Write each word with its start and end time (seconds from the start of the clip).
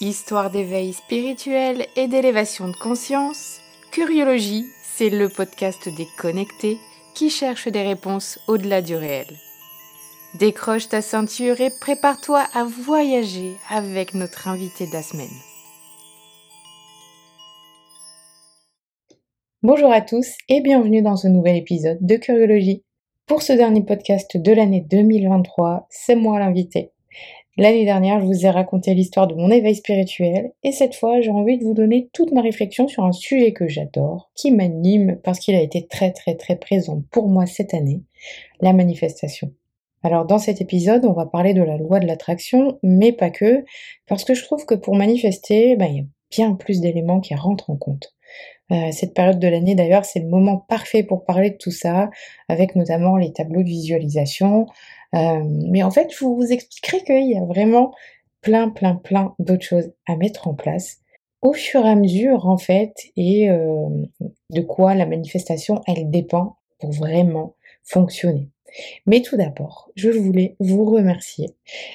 Histoire 0.00 0.52
d'éveil 0.52 0.92
spirituel 0.92 1.86
et 1.96 2.06
d'élévation 2.06 2.68
de 2.68 2.76
conscience, 2.76 3.60
Curiologie, 3.90 4.64
c'est 4.84 5.10
le 5.10 5.28
podcast 5.28 5.88
des 5.88 6.06
connectés 6.16 6.78
qui 7.16 7.30
cherchent 7.30 7.66
des 7.66 7.82
réponses 7.82 8.38
au-delà 8.46 8.80
du 8.80 8.94
réel. 8.94 9.26
Décroche 10.38 10.88
ta 10.88 11.02
ceinture 11.02 11.60
et 11.60 11.70
prépare-toi 11.80 12.44
à 12.54 12.62
voyager 12.62 13.56
avec 13.70 14.14
notre 14.14 14.46
invité 14.46 14.86
de 14.86 14.92
la 14.92 15.02
semaine. 15.02 15.26
Bonjour 19.64 19.90
à 19.90 20.00
tous 20.00 20.28
et 20.48 20.60
bienvenue 20.60 21.02
dans 21.02 21.16
ce 21.16 21.26
nouvel 21.26 21.56
épisode 21.56 21.98
de 22.00 22.14
Curiologie. 22.14 22.84
Pour 23.26 23.42
ce 23.42 23.52
dernier 23.52 23.82
podcast 23.82 24.36
de 24.36 24.52
l'année 24.52 24.86
2023, 24.88 25.88
c'est 25.90 26.14
moi 26.14 26.38
l'invité. 26.38 26.92
L'année 27.60 27.84
dernière, 27.84 28.20
je 28.20 28.24
vous 28.24 28.46
ai 28.46 28.50
raconté 28.50 28.94
l'histoire 28.94 29.26
de 29.26 29.34
mon 29.34 29.50
éveil 29.50 29.74
spirituel 29.74 30.52
et 30.62 30.70
cette 30.70 30.94
fois, 30.94 31.20
j'ai 31.20 31.32
envie 31.32 31.58
de 31.58 31.64
vous 31.64 31.74
donner 31.74 32.08
toute 32.12 32.30
ma 32.30 32.40
réflexion 32.40 32.86
sur 32.86 33.04
un 33.04 33.10
sujet 33.10 33.52
que 33.52 33.66
j'adore, 33.66 34.30
qui 34.36 34.52
m'anime 34.52 35.18
parce 35.24 35.40
qu'il 35.40 35.56
a 35.56 35.60
été 35.60 35.88
très 35.88 36.12
très 36.12 36.36
très 36.36 36.54
présent 36.54 37.02
pour 37.10 37.26
moi 37.26 37.46
cette 37.46 37.74
année, 37.74 38.04
la 38.60 38.72
manifestation. 38.72 39.52
Alors 40.04 40.24
dans 40.24 40.38
cet 40.38 40.60
épisode, 40.60 41.04
on 41.04 41.14
va 41.14 41.26
parler 41.26 41.52
de 41.52 41.62
la 41.62 41.76
loi 41.76 41.98
de 41.98 42.06
l'attraction, 42.06 42.78
mais 42.84 43.10
pas 43.10 43.30
que, 43.30 43.64
parce 44.06 44.22
que 44.22 44.34
je 44.34 44.44
trouve 44.44 44.64
que 44.64 44.76
pour 44.76 44.94
manifester, 44.94 45.74
ben, 45.74 45.86
il 45.86 45.96
y 45.96 46.00
a 46.00 46.04
bien 46.30 46.54
plus 46.54 46.80
d'éléments 46.80 47.18
qui 47.18 47.34
rentrent 47.34 47.70
en 47.70 47.76
compte. 47.76 48.14
Euh, 48.70 48.92
cette 48.92 49.14
période 49.14 49.38
de 49.38 49.48
l'année 49.48 49.74
d'ailleurs, 49.74 50.04
c'est 50.04 50.20
le 50.20 50.28
moment 50.28 50.58
parfait 50.58 51.02
pour 51.02 51.24
parler 51.24 51.50
de 51.50 51.56
tout 51.56 51.70
ça, 51.70 52.10
avec 52.48 52.76
notamment 52.76 53.16
les 53.16 53.32
tableaux 53.32 53.62
de 53.62 53.68
visualisation, 53.68 54.66
mais 55.12 55.82
en 55.82 55.90
fait, 55.90 56.12
je 56.12 56.24
vous 56.24 56.46
expliquerai 56.50 57.02
qu'il 57.04 57.30
y 57.30 57.36
a 57.36 57.44
vraiment 57.44 57.92
plein, 58.40 58.68
plein, 58.68 58.94
plein 58.94 59.34
d'autres 59.38 59.64
choses 59.64 59.90
à 60.06 60.16
mettre 60.16 60.48
en 60.48 60.54
place 60.54 60.98
au 61.42 61.52
fur 61.52 61.84
et 61.86 61.90
à 61.90 61.94
mesure, 61.94 62.46
en 62.46 62.58
fait, 62.58 62.94
et 63.16 63.50
euh, 63.50 63.88
de 64.50 64.60
quoi 64.60 64.94
la 64.94 65.06
manifestation, 65.06 65.80
elle 65.86 66.10
dépend 66.10 66.56
pour 66.80 66.90
vraiment 66.90 67.54
fonctionner. 67.84 68.48
Mais 69.06 69.22
tout 69.22 69.36
d'abord, 69.36 69.90
je 69.94 70.10
voulais 70.10 70.56
vous 70.58 70.84
remercier. 70.84 71.50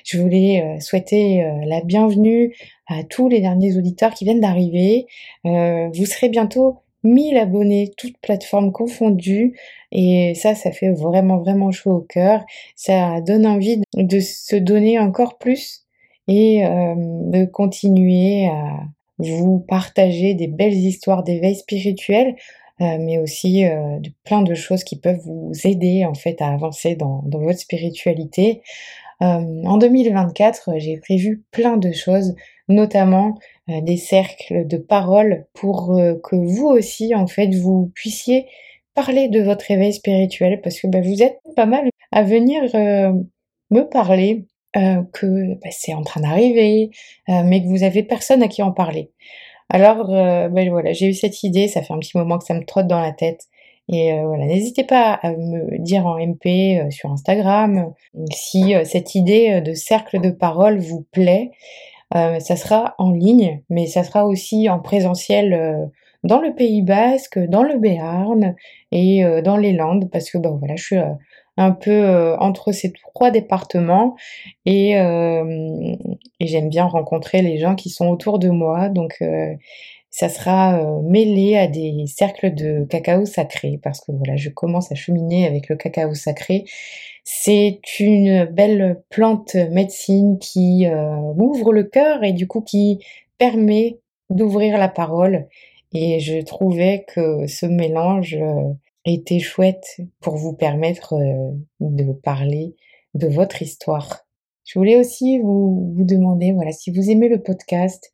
Je 0.05 0.17
voulais 0.19 0.61
euh, 0.61 0.79
souhaiter 0.79 1.45
la 1.65 1.81
bienvenue 1.81 2.55
à 2.87 3.03
tous 3.03 3.29
les 3.29 3.41
derniers 3.41 3.77
auditeurs 3.77 4.13
qui 4.13 4.23
viennent 4.23 4.41
d'arriver. 4.41 5.07
vous 5.43 6.05
serez 6.05 6.29
bientôt 6.29 6.82
1000 7.03 7.37
abonnés, 7.37 7.91
toutes 7.97 8.17
plateformes 8.21 8.71
confondues. 8.71 9.57
Et 9.91 10.33
ça, 10.35 10.55
ça 10.55 10.71
fait 10.71 10.91
vraiment, 10.91 11.37
vraiment 11.37 11.71
chaud 11.71 11.91
au 11.91 12.01
cœur. 12.01 12.43
Ça 12.75 13.21
donne 13.21 13.45
envie 13.45 13.81
de 13.95 14.19
se 14.19 14.55
donner 14.55 14.99
encore 14.99 15.37
plus 15.37 15.83
et 16.27 16.65
euh, 16.65 16.95
de 16.97 17.45
continuer 17.45 18.47
à 18.47 18.85
vous 19.19 19.59
partager 19.59 20.33
des 20.33 20.47
belles 20.47 20.73
histoires 20.73 21.23
d'éveil 21.23 21.55
spirituel, 21.55 22.35
euh, 22.81 22.97
mais 22.99 23.19
aussi 23.19 23.65
euh, 23.65 23.99
de 23.99 24.09
plein 24.23 24.41
de 24.41 24.53
choses 24.53 24.83
qui 24.83 24.97
peuvent 24.97 25.21
vous 25.23 25.51
aider 25.65 26.05
en 26.05 26.13
fait 26.13 26.41
à 26.41 26.47
avancer 26.47 26.95
dans, 26.95 27.21
dans 27.25 27.39
votre 27.39 27.59
spiritualité. 27.59 28.61
en 29.19 29.77
2024, 29.77 30.71
j'ai 30.77 30.97
prévu 30.97 31.43
plein 31.51 31.77
de 31.77 31.91
choses, 31.93 32.35
notamment 32.67 33.37
euh, 33.69 33.81
des 33.81 33.97
cercles 33.97 34.67
de 34.67 34.77
parole 34.77 35.45
pour 35.53 35.97
euh, 35.97 36.15
que 36.23 36.35
vous 36.35 36.67
aussi, 36.67 37.15
en 37.15 37.27
fait, 37.27 37.53
vous 37.53 37.91
puissiez 37.93 38.47
parler 38.95 39.27
de 39.27 39.41
votre 39.41 39.69
éveil 39.71 39.93
spirituel 39.93 40.61
parce 40.61 40.79
que 40.79 40.87
bah, 40.87 41.01
vous 41.01 41.23
êtes 41.23 41.39
pas 41.55 41.65
mal 41.65 41.89
à 42.11 42.23
venir 42.23 42.63
euh, 42.75 43.13
me 43.71 43.81
parler 43.81 44.45
que 45.13 45.53
bah, 45.61 45.69
c'est 45.69 45.93
en 45.93 46.01
train 46.01 46.21
d'arriver, 46.21 46.89
mais 47.27 47.61
que 47.61 47.67
vous 47.67 47.83
avez 47.83 48.01
personne 48.01 48.41
à 48.41 48.47
qui 48.47 48.63
en 48.63 48.71
parler. 48.71 49.11
Alors 49.69 50.07
ben 50.07 50.69
voilà, 50.71 50.93
j'ai 50.93 51.05
eu 51.05 51.13
cette 51.13 51.43
idée, 51.43 51.67
ça 51.67 51.83
fait 51.83 51.93
un 51.93 51.99
petit 51.99 52.17
moment 52.17 52.39
que 52.39 52.43
ça 52.43 52.55
me 52.55 52.65
trotte 52.65 52.87
dans 52.87 52.99
la 52.99 53.11
tête. 53.11 53.41
Et 53.87 54.19
voilà, 54.23 54.47
n'hésitez 54.47 54.83
pas 54.83 55.13
à 55.13 55.29
me 55.33 55.77
dire 55.77 56.07
en 56.07 56.17
MP 56.17 56.89
sur 56.89 57.11
Instagram 57.11 57.93
si 58.31 58.73
cette 58.83 59.13
idée 59.13 59.61
de 59.61 59.73
cercle 59.73 60.19
de 60.19 60.31
parole 60.31 60.79
vous 60.79 61.05
plaît 61.11 61.51
euh, 62.15 62.39
ça 62.39 62.55
sera 62.55 62.95
en 62.97 63.11
ligne, 63.11 63.61
mais 63.69 63.87
ça 63.87 64.03
sera 64.03 64.25
aussi 64.25 64.69
en 64.69 64.79
présentiel 64.79 65.53
euh, 65.53 65.85
dans 66.23 66.39
le 66.39 66.53
Pays 66.53 66.81
Basque, 66.81 67.39
dans 67.39 67.63
le 67.63 67.77
Béarn 67.77 68.55
et 68.91 69.25
euh, 69.25 69.41
dans 69.41 69.57
les 69.57 69.73
Landes, 69.73 70.09
parce 70.11 70.29
que 70.29 70.37
bon 70.37 70.57
voilà, 70.57 70.75
je 70.75 70.83
suis 70.83 70.97
un 71.57 71.71
peu 71.71 72.35
entre 72.39 72.71
ces 72.71 72.91
trois 72.93 73.29
départements 73.29 74.15
et, 74.65 74.93
et 74.93 76.47
j'aime 76.47 76.69
bien 76.69 76.85
rencontrer 76.85 77.43
les 77.43 77.59
gens 77.59 77.75
qui 77.75 77.91
sont 77.91 78.07
autour 78.07 78.39
de 78.39 78.49
moi, 78.49 78.89
donc 78.89 79.21
ça 80.15 80.29
sera 80.29 81.01
mêlé 81.01 81.57
à 81.57 81.67
des 81.67 82.05
cercles 82.05 82.53
de 82.53 82.85
cacao 82.85 83.25
sacré, 83.25 83.79
parce 83.81 83.99
que 83.99 84.11
voilà, 84.11 84.35
je 84.35 84.49
commence 84.49 84.91
à 84.91 84.95
cheminer 84.95 85.47
avec 85.47 85.69
le 85.69 85.75
cacao 85.75 86.13
sacré 86.13 86.65
c'est 87.23 87.79
une 87.99 88.45
belle 88.45 89.01
plante 89.09 89.55
médecine 89.55 90.37
qui 90.39 90.85
euh, 90.87 91.15
ouvre 91.37 91.71
le 91.71 91.83
cœur 91.83 92.23
et 92.23 92.33
du 92.33 92.47
coup 92.47 92.61
qui 92.61 92.99
permet 93.37 93.99
d'ouvrir 94.29 94.77
la 94.77 94.89
parole. 94.89 95.47
Et 95.93 96.19
je 96.19 96.41
trouvais 96.41 97.05
que 97.07 97.47
ce 97.47 97.65
mélange 97.65 98.35
euh, 98.35 98.73
était 99.05 99.39
chouette 99.39 100.01
pour 100.19 100.35
vous 100.35 100.53
permettre 100.53 101.13
euh, 101.13 101.51
de 101.79 102.11
parler 102.11 102.75
de 103.13 103.27
votre 103.27 103.61
histoire. 103.61 104.25
Je 104.65 104.79
voulais 104.79 104.97
aussi 104.97 105.39
vous 105.39 105.93
demander, 105.99 106.51
voilà, 106.51 106.71
si 106.71 106.91
vous 106.91 107.09
aimez 107.09 107.29
le 107.29 107.41
podcast, 107.41 108.11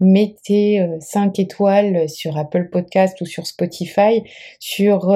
mettez 0.00 0.86
5 1.00 1.38
étoiles 1.38 2.08
sur 2.08 2.36
Apple 2.36 2.68
Podcast 2.70 3.20
ou 3.20 3.26
sur 3.26 3.46
Spotify, 3.46 4.22
sur 4.58 5.12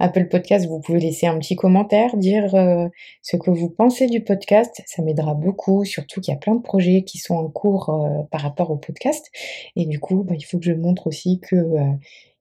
Apple 0.00 0.28
Podcast, 0.28 0.66
vous 0.66 0.80
pouvez 0.80 1.00
laisser 1.00 1.26
un 1.26 1.38
petit 1.38 1.56
commentaire, 1.56 2.16
dire 2.16 2.54
euh, 2.54 2.88
ce 3.22 3.36
que 3.36 3.50
vous 3.50 3.68
pensez 3.68 4.06
du 4.06 4.22
podcast. 4.22 4.80
Ça 4.86 5.02
m'aidera 5.02 5.34
beaucoup, 5.34 5.84
surtout 5.84 6.20
qu'il 6.20 6.32
y 6.32 6.36
a 6.36 6.38
plein 6.38 6.54
de 6.54 6.62
projets 6.62 7.02
qui 7.02 7.18
sont 7.18 7.34
en 7.34 7.48
cours 7.48 7.90
euh, 7.90 8.22
par 8.30 8.42
rapport 8.42 8.70
au 8.70 8.76
podcast. 8.76 9.28
Et 9.74 9.86
du 9.86 9.98
coup, 9.98 10.22
bah, 10.22 10.34
il 10.36 10.42
faut 10.42 10.58
que 10.58 10.64
je 10.64 10.72
montre 10.72 11.08
aussi 11.08 11.40
que 11.40 11.56
euh, 11.56 11.92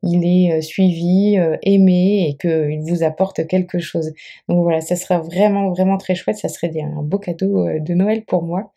il 0.03 0.25
est 0.25 0.61
suivi, 0.61 1.37
aimé 1.63 2.27
et 2.29 2.37
qu'il 2.37 2.81
vous 2.81 3.03
apporte 3.03 3.47
quelque 3.47 3.79
chose. 3.79 4.13
Donc 4.47 4.61
voilà, 4.63 4.81
ça 4.81 4.95
sera 4.95 5.19
vraiment, 5.19 5.69
vraiment 5.71 5.97
très 5.97 6.15
chouette. 6.15 6.37
Ça 6.37 6.49
serait 6.49 6.71
un 6.81 7.01
beau 7.01 7.17
cadeau 7.17 7.67
de 7.79 7.93
Noël 7.93 8.23
pour 8.25 8.43
moi. 8.43 8.71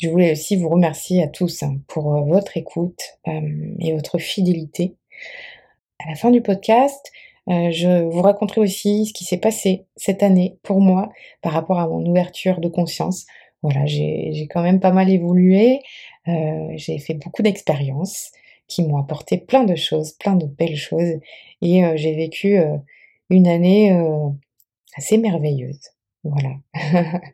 Je 0.00 0.08
voulais 0.08 0.32
aussi 0.32 0.56
vous 0.56 0.68
remercier 0.68 1.22
à 1.22 1.28
tous 1.28 1.62
hein, 1.62 1.76
pour 1.88 2.24
votre 2.26 2.56
écoute 2.56 3.00
et 3.26 3.92
votre 3.94 4.18
fidélité. 4.18 4.96
À 6.04 6.10
la 6.10 6.16
fin 6.16 6.30
du 6.30 6.42
podcast, 6.42 7.12
euh, 7.48 7.70
je 7.70 8.04
vous 8.04 8.22
raconterai 8.22 8.60
aussi 8.60 9.06
ce 9.06 9.12
qui 9.12 9.24
s'est 9.24 9.38
passé 9.38 9.86
cette 9.96 10.22
année 10.22 10.58
pour 10.62 10.80
moi 10.80 11.10
par 11.42 11.52
rapport 11.52 11.78
à 11.78 11.88
mon 11.88 12.04
ouverture 12.06 12.60
de 12.60 12.68
conscience. 12.68 13.26
Voilà, 13.62 13.86
j'ai 13.86 14.48
quand 14.50 14.62
même 14.62 14.80
pas 14.80 14.90
mal 14.90 15.08
évolué, 15.08 15.80
euh, 16.26 16.68
j'ai 16.74 16.98
fait 16.98 17.14
beaucoup 17.14 17.42
d'expériences 17.42 18.32
qui 18.68 18.86
m'ont 18.86 18.98
apporté 18.98 19.38
plein 19.38 19.64
de 19.64 19.74
choses, 19.74 20.12
plein 20.12 20.36
de 20.36 20.46
belles 20.46 20.76
choses, 20.76 21.18
et 21.60 21.84
euh, 21.84 21.92
j'ai 21.96 22.14
vécu 22.14 22.58
une 23.30 23.46
année 23.46 23.96
assez 24.96 25.18
merveilleuse. 25.18 25.90
Voilà. 26.24 26.54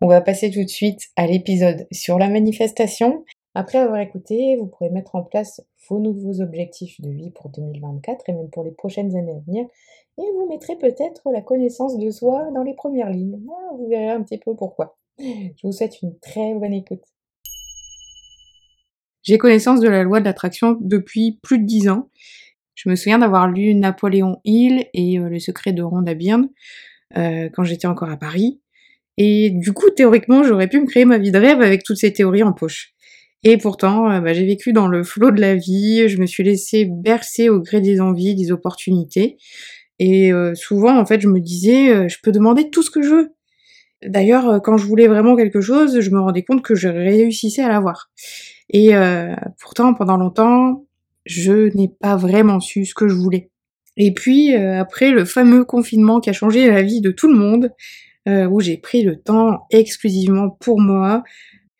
On 0.00 0.08
va 0.08 0.20
passer 0.20 0.50
tout 0.50 0.62
de 0.62 0.68
suite 0.68 1.00
à 1.16 1.26
l'épisode 1.26 1.86
sur 1.92 2.18
la 2.18 2.28
manifestation. 2.28 3.24
Après 3.54 3.78
avoir 3.78 4.00
écouté, 4.00 4.56
vous 4.56 4.66
pourrez 4.66 4.90
mettre 4.90 5.14
en 5.14 5.22
place 5.22 5.62
vos 5.88 5.98
nouveaux 5.98 6.40
objectifs 6.40 7.00
de 7.00 7.10
vie 7.10 7.30
pour 7.30 7.48
2024 7.50 8.28
et 8.28 8.32
même 8.32 8.50
pour 8.50 8.64
les 8.64 8.72
prochaines 8.72 9.16
années 9.16 9.32
à 9.32 9.40
venir. 9.46 9.66
Et 10.18 10.22
vous 10.34 10.46
mettrez 10.48 10.76
peut-être 10.76 11.30
la 11.30 11.42
connaissance 11.42 11.96
de 11.96 12.10
soi 12.10 12.50
dans 12.54 12.62
les 12.62 12.74
premières 12.74 13.10
lignes. 13.10 13.40
Ah, 13.48 13.74
vous 13.76 13.88
verrez 13.88 14.10
un 14.10 14.22
petit 14.22 14.38
peu 14.38 14.54
pourquoi. 14.54 14.96
Je 15.18 15.62
vous 15.62 15.72
souhaite 15.72 16.02
une 16.02 16.18
très 16.18 16.54
bonne 16.54 16.74
écoute. 16.74 17.04
J'ai 19.26 19.38
connaissance 19.38 19.80
de 19.80 19.88
la 19.88 20.04
loi 20.04 20.20
de 20.20 20.24
l'attraction 20.24 20.78
depuis 20.80 21.40
plus 21.42 21.58
de 21.58 21.64
dix 21.64 21.88
ans. 21.88 22.10
Je 22.76 22.88
me 22.88 22.94
souviens 22.94 23.18
d'avoir 23.18 23.48
lu 23.48 23.74
Napoléon 23.74 24.40
Hill 24.44 24.86
et 24.94 25.18
euh, 25.18 25.28
Le 25.28 25.40
secret 25.40 25.72
de 25.72 25.82
Rhonda 25.82 26.14
Byrne 26.14 26.48
euh, 27.16 27.48
quand 27.52 27.64
j'étais 27.64 27.88
encore 27.88 28.08
à 28.08 28.16
Paris. 28.16 28.60
Et 29.16 29.50
du 29.50 29.72
coup, 29.72 29.90
théoriquement, 29.90 30.44
j'aurais 30.44 30.68
pu 30.68 30.80
me 30.80 30.86
créer 30.86 31.04
ma 31.04 31.18
vie 31.18 31.32
de 31.32 31.38
rêve 31.38 31.60
avec 31.60 31.82
toutes 31.82 31.96
ces 31.96 32.12
théories 32.12 32.44
en 32.44 32.52
poche. 32.52 32.92
Et 33.42 33.56
pourtant, 33.56 34.08
euh, 34.08 34.20
bah, 34.20 34.32
j'ai 34.32 34.46
vécu 34.46 34.72
dans 34.72 34.86
le 34.86 35.02
flot 35.02 35.32
de 35.32 35.40
la 35.40 35.56
vie, 35.56 36.08
je 36.08 36.18
me 36.18 36.26
suis 36.26 36.44
laissée 36.44 36.84
bercer 36.84 37.48
au 37.48 37.58
gré 37.58 37.80
des 37.80 38.00
envies, 38.00 38.36
des 38.36 38.52
opportunités. 38.52 39.38
Et 39.98 40.30
souvent, 40.52 40.98
en 40.98 41.06
fait, 41.06 41.22
je 41.22 41.28
me 41.28 41.40
disais, 41.40 42.06
je 42.06 42.18
peux 42.22 42.30
demander 42.30 42.68
tout 42.68 42.82
ce 42.82 42.90
que 42.90 43.00
je 43.00 43.08
veux. 43.08 43.30
D'ailleurs, 44.04 44.60
quand 44.62 44.76
je 44.76 44.84
voulais 44.84 45.08
vraiment 45.08 45.36
quelque 45.36 45.62
chose, 45.62 46.00
je 46.00 46.10
me 46.10 46.20
rendais 46.20 46.42
compte 46.42 46.60
que 46.60 46.74
je 46.74 46.86
réussissais 46.86 47.62
à 47.62 47.70
l'avoir. 47.70 48.10
Et 48.70 48.92
pourtant, 49.60 49.94
pendant 49.94 50.16
longtemps, 50.16 50.84
je 51.24 51.74
n'ai 51.76 51.88
pas 51.88 52.16
vraiment 52.16 52.60
su 52.60 52.84
ce 52.84 52.94
que 52.94 53.08
je 53.08 53.14
voulais. 53.14 53.50
Et 53.96 54.12
puis, 54.12 54.54
après 54.54 55.10
le 55.10 55.24
fameux 55.24 55.64
confinement 55.64 56.20
qui 56.20 56.30
a 56.30 56.32
changé 56.32 56.68
la 56.68 56.82
vie 56.82 57.00
de 57.00 57.10
tout 57.10 57.28
le 57.28 57.38
monde, 57.38 57.72
où 58.26 58.60
j'ai 58.60 58.76
pris 58.76 59.02
le 59.02 59.20
temps 59.20 59.66
exclusivement 59.70 60.50
pour 60.50 60.80
moi, 60.80 61.22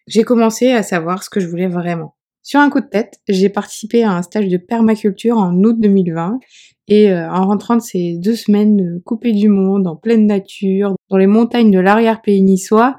j'ai 0.07 0.23
commencé 0.23 0.71
à 0.71 0.83
savoir 0.83 1.23
ce 1.23 1.31
que 1.31 1.41
je 1.41 1.49
voulais 1.49 1.67
vraiment. 1.67 2.15
Sur 2.47 2.61
un 2.61 2.71
coup 2.71 2.81
de 2.81 2.87
tête, 2.87 3.19
j'ai 3.29 3.49
participé 3.49 4.05
à 4.05 4.13
un 4.13 4.23
stage 4.23 4.47
de 4.47 4.57
permaculture 4.57 5.37
en 5.37 5.53
août 5.65 5.81
2020 5.81 6.39
et 6.87 7.11
euh, 7.11 7.29
en 7.29 7.49
rentrant 7.49 7.75
de 7.75 7.83
ces 7.83 8.17
deux 8.19 8.37
semaines 8.37 9.01
coupées 9.05 9.33
du 9.33 9.49
monde, 9.49 9.89
en 9.89 9.97
pleine 9.97 10.27
nature, 10.27 10.95
dans 11.11 11.17
les 11.17 11.27
montagnes 11.27 11.73
de 11.73 11.81
l'arrière-pays 11.81 12.43
niçois, 12.43 12.95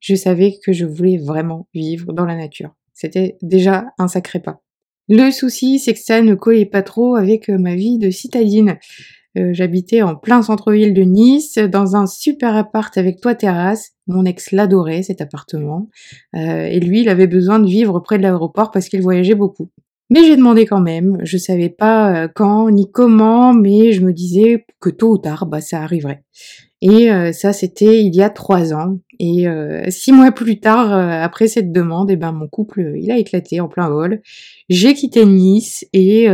je 0.00 0.14
savais 0.14 0.58
que 0.62 0.74
je 0.74 0.84
voulais 0.84 1.16
vraiment 1.16 1.68
vivre 1.72 2.12
dans 2.12 2.26
la 2.26 2.36
nature. 2.36 2.74
C'était 3.02 3.36
déjà 3.42 3.86
un 3.98 4.06
sacré 4.06 4.38
pas. 4.38 4.62
Le 5.08 5.32
souci, 5.32 5.80
c'est 5.80 5.92
que 5.92 5.98
ça 5.98 6.22
ne 6.22 6.36
collait 6.36 6.66
pas 6.66 6.82
trop 6.82 7.16
avec 7.16 7.50
euh, 7.50 7.58
ma 7.58 7.74
vie 7.74 7.98
de 7.98 8.10
citadine. 8.10 8.78
Euh, 9.36 9.48
j'habitais 9.52 10.02
en 10.02 10.14
plein 10.14 10.40
centre-ville 10.40 10.94
de 10.94 11.02
Nice, 11.02 11.58
dans 11.58 11.96
un 11.96 12.06
super 12.06 12.54
appart 12.54 12.96
avec 12.96 13.20
toit 13.20 13.34
terrasse. 13.34 13.90
Mon 14.06 14.24
ex 14.24 14.52
l'adorait, 14.52 15.02
cet 15.02 15.20
appartement. 15.20 15.88
Euh, 16.36 16.66
et 16.66 16.78
lui, 16.78 17.00
il 17.00 17.08
avait 17.08 17.26
besoin 17.26 17.58
de 17.58 17.66
vivre 17.66 17.98
près 17.98 18.18
de 18.18 18.22
l'aéroport 18.22 18.70
parce 18.70 18.88
qu'il 18.88 19.02
voyageait 19.02 19.34
beaucoup. 19.34 19.68
Mais 20.08 20.22
j'ai 20.22 20.36
demandé 20.36 20.64
quand 20.64 20.80
même. 20.80 21.18
Je 21.24 21.38
savais 21.38 21.70
pas 21.70 22.28
quand 22.28 22.70
ni 22.70 22.88
comment, 22.88 23.52
mais 23.52 23.90
je 23.90 24.02
me 24.02 24.12
disais 24.12 24.64
que 24.78 24.90
tôt 24.90 25.14
ou 25.14 25.18
tard, 25.18 25.46
bah, 25.46 25.60
ça 25.60 25.82
arriverait. 25.82 26.22
Et 26.84 27.32
ça, 27.32 27.52
c'était 27.52 28.02
il 28.02 28.12
y 28.14 28.22
a 28.22 28.28
trois 28.28 28.74
ans. 28.74 28.98
Et 29.20 29.46
six 29.88 30.10
mois 30.10 30.32
plus 30.32 30.58
tard, 30.58 30.92
après 30.92 31.46
cette 31.46 31.70
demande, 31.70 32.10
eh 32.10 32.16
ben 32.16 32.32
mon 32.32 32.48
couple, 32.48 32.94
il 32.96 33.10
a 33.12 33.18
éclaté 33.18 33.60
en 33.60 33.68
plein 33.68 33.88
vol. 33.88 34.20
J'ai 34.68 34.92
quitté 34.92 35.24
Nice 35.24 35.86
et 35.92 36.28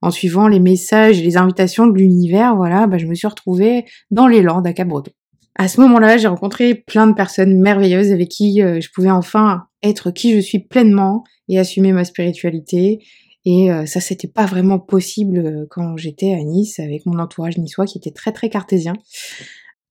en 0.00 0.10
suivant 0.10 0.48
les 0.48 0.60
messages 0.60 1.20
et 1.20 1.22
les 1.22 1.36
invitations 1.36 1.86
de 1.86 1.96
l'univers, 1.96 2.54
voilà, 2.56 2.86
bah, 2.86 2.98
je 2.98 3.06
me 3.06 3.14
suis 3.14 3.26
retrouvée 3.26 3.84
dans 4.10 4.26
les 4.26 4.42
Landes 4.42 4.66
à. 4.66 5.08
À 5.56 5.66
ce 5.66 5.80
moment-là, 5.80 6.18
j'ai 6.18 6.28
rencontré 6.28 6.74
plein 6.74 7.08
de 7.08 7.14
personnes 7.14 7.58
merveilleuses 7.60 8.12
avec 8.12 8.28
qui 8.28 8.62
euh, 8.62 8.80
je 8.80 8.90
pouvais 8.94 9.10
enfin 9.10 9.64
être 9.82 10.12
qui 10.12 10.32
je 10.34 10.38
suis 10.38 10.60
pleinement 10.60 11.24
et 11.48 11.58
assumer 11.58 11.92
ma 11.92 12.04
spiritualité. 12.04 13.00
Et 13.44 13.72
euh, 13.72 13.86
ça, 13.86 14.00
c'était 14.00 14.28
pas 14.28 14.46
vraiment 14.46 14.78
possible 14.78 15.38
euh, 15.38 15.66
quand 15.70 15.96
j'étais 15.96 16.34
à 16.34 16.42
Nice 16.42 16.80
avec 16.80 17.06
mon 17.06 17.18
entourage 17.18 17.58
niçois 17.58 17.86
qui 17.86 17.98
était 17.98 18.10
très 18.10 18.32
très 18.32 18.50
cartésien. 18.50 18.94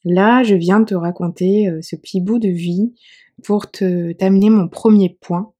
Là, 0.03 0.43
je 0.43 0.55
viens 0.55 0.79
de 0.79 0.85
te 0.85 0.95
raconter 0.95 1.69
ce 1.81 1.95
petit 1.97 2.21
bout 2.21 2.39
de 2.39 2.47
vie 2.47 2.93
pour 3.43 3.69
te 3.69 4.13
t'amener 4.13 4.49
mon 4.49 4.69
premier 4.69 5.17
point. 5.19 5.51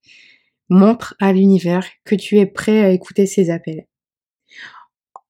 Montre 0.69 1.15
à 1.19 1.33
l'univers 1.33 1.85
que 2.05 2.15
tu 2.15 2.37
es 2.37 2.45
prêt 2.45 2.81
à 2.83 2.91
écouter 2.91 3.25
ses 3.25 3.49
appels 3.49 3.87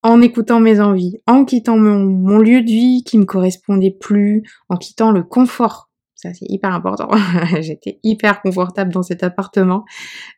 en 0.04 0.22
écoutant 0.22 0.60
mes 0.60 0.80
envies, 0.80 1.18
en 1.28 1.44
quittant 1.44 1.78
mon, 1.78 2.38
lieu 2.38 2.62
de 2.62 2.68
vie 2.70 3.04
qui 3.04 3.18
me 3.18 3.26
correspondait 3.26 3.92
plus, 3.92 4.44
en 4.70 4.78
quittant 4.78 5.12
le 5.12 5.24
confort. 5.24 5.87
Ça 6.18 6.34
c'est 6.34 6.48
hyper 6.50 6.74
important. 6.74 7.10
J'étais 7.62 8.00
hyper 8.04 8.42
confortable 8.42 8.92
dans 8.92 9.04
cet 9.04 9.24
appartement. 9.24 9.86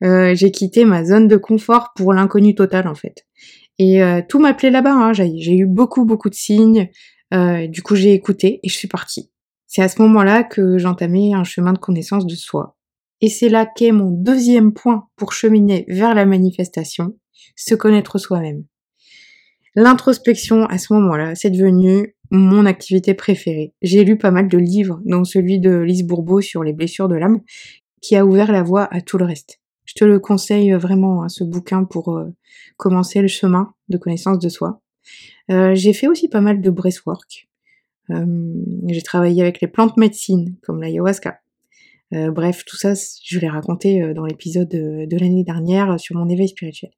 Euh, 0.03 0.35
j'ai 0.35 0.51
quitté 0.51 0.83
ma 0.83 1.05
zone 1.05 1.27
de 1.27 1.37
confort 1.37 1.93
pour 1.95 2.13
l'inconnu 2.13 2.53
total 2.53 2.87
en 2.87 2.95
fait. 2.95 3.25
Et 3.79 4.03
euh, 4.03 4.21
tout 4.27 4.39
m'appelait 4.39 4.71
là-bas. 4.71 4.93
Hein. 4.93 5.13
J'ai 5.13 5.55
eu 5.55 5.65
beaucoup 5.65 6.05
beaucoup 6.05 6.29
de 6.29 6.35
signes. 6.35 6.89
Euh, 7.33 7.65
du 7.67 7.81
coup 7.81 7.95
j'ai 7.95 8.13
écouté 8.13 8.59
et 8.61 8.69
je 8.69 8.75
suis 8.75 8.89
partie. 8.89 9.31
C'est 9.67 9.81
à 9.81 9.87
ce 9.87 10.01
moment-là 10.01 10.43
que 10.43 10.77
j'entamais 10.77 11.33
un 11.33 11.45
chemin 11.45 11.71
de 11.71 11.79
connaissance 11.79 12.27
de 12.27 12.35
soi. 12.35 12.75
Et 13.21 13.29
c'est 13.29 13.49
là 13.49 13.65
qu'est 13.65 13.91
mon 13.91 14.09
deuxième 14.11 14.73
point 14.73 15.07
pour 15.15 15.31
cheminer 15.31 15.85
vers 15.87 16.13
la 16.13 16.25
manifestation, 16.25 17.15
se 17.55 17.75
connaître 17.75 18.17
soi-même. 18.17 18.65
L'introspection, 19.75 20.65
à 20.65 20.77
ce 20.77 20.93
moment-là, 20.93 21.35
c'est 21.35 21.51
devenu 21.51 22.15
mon 22.31 22.65
activité 22.65 23.13
préférée. 23.13 23.73
J'ai 23.81 24.03
lu 24.03 24.17
pas 24.17 24.31
mal 24.31 24.47
de 24.47 24.57
livres, 24.57 25.01
dont 25.05 25.23
celui 25.23 25.59
de 25.59 25.79
Lise 25.79 26.03
Bourbeau 26.03 26.41
sur 26.41 26.63
les 26.63 26.73
blessures 26.73 27.07
de 27.07 27.15
l'âme, 27.15 27.41
qui 28.01 28.15
a 28.15 28.25
ouvert 28.25 28.51
la 28.51 28.63
voie 28.63 28.87
à 28.93 29.01
tout 29.01 29.17
le 29.17 29.25
reste. 29.25 29.59
Je 29.85 29.95
te 29.95 30.05
le 30.05 30.19
conseille 30.19 30.71
vraiment, 30.73 31.23
hein, 31.23 31.29
ce 31.29 31.43
bouquin, 31.43 31.83
pour 31.83 32.15
euh, 32.15 32.29
commencer 32.77 33.21
le 33.21 33.27
chemin 33.27 33.73
de 33.89 33.97
connaissance 33.97 34.37
de 34.37 34.47
soi. 34.47 34.81
Euh, 35.49 35.73
j'ai 35.73 35.93
fait 35.93 36.07
aussi 36.07 36.29
pas 36.29 36.41
mal 36.41 36.61
de 36.61 36.69
breathwork. 36.69 37.49
Euh, 38.11 38.53
j'ai 38.87 39.01
travaillé 39.01 39.41
avec 39.41 39.61
les 39.61 39.67
plantes 39.67 39.97
médecines, 39.97 40.55
comme 40.61 40.81
l'ayahuasca. 40.81 41.39
bref, 42.11 42.65
tout 42.65 42.77
ça, 42.77 42.93
je 43.23 43.39
l'ai 43.39 43.49
raconté 43.49 44.13
dans 44.13 44.25
l'épisode 44.25 44.69
de, 44.69 45.05
de 45.05 45.17
l'année 45.17 45.43
dernière 45.43 45.99
sur 45.99 46.15
mon 46.15 46.29
éveil 46.29 46.49
spirituel. 46.49 46.91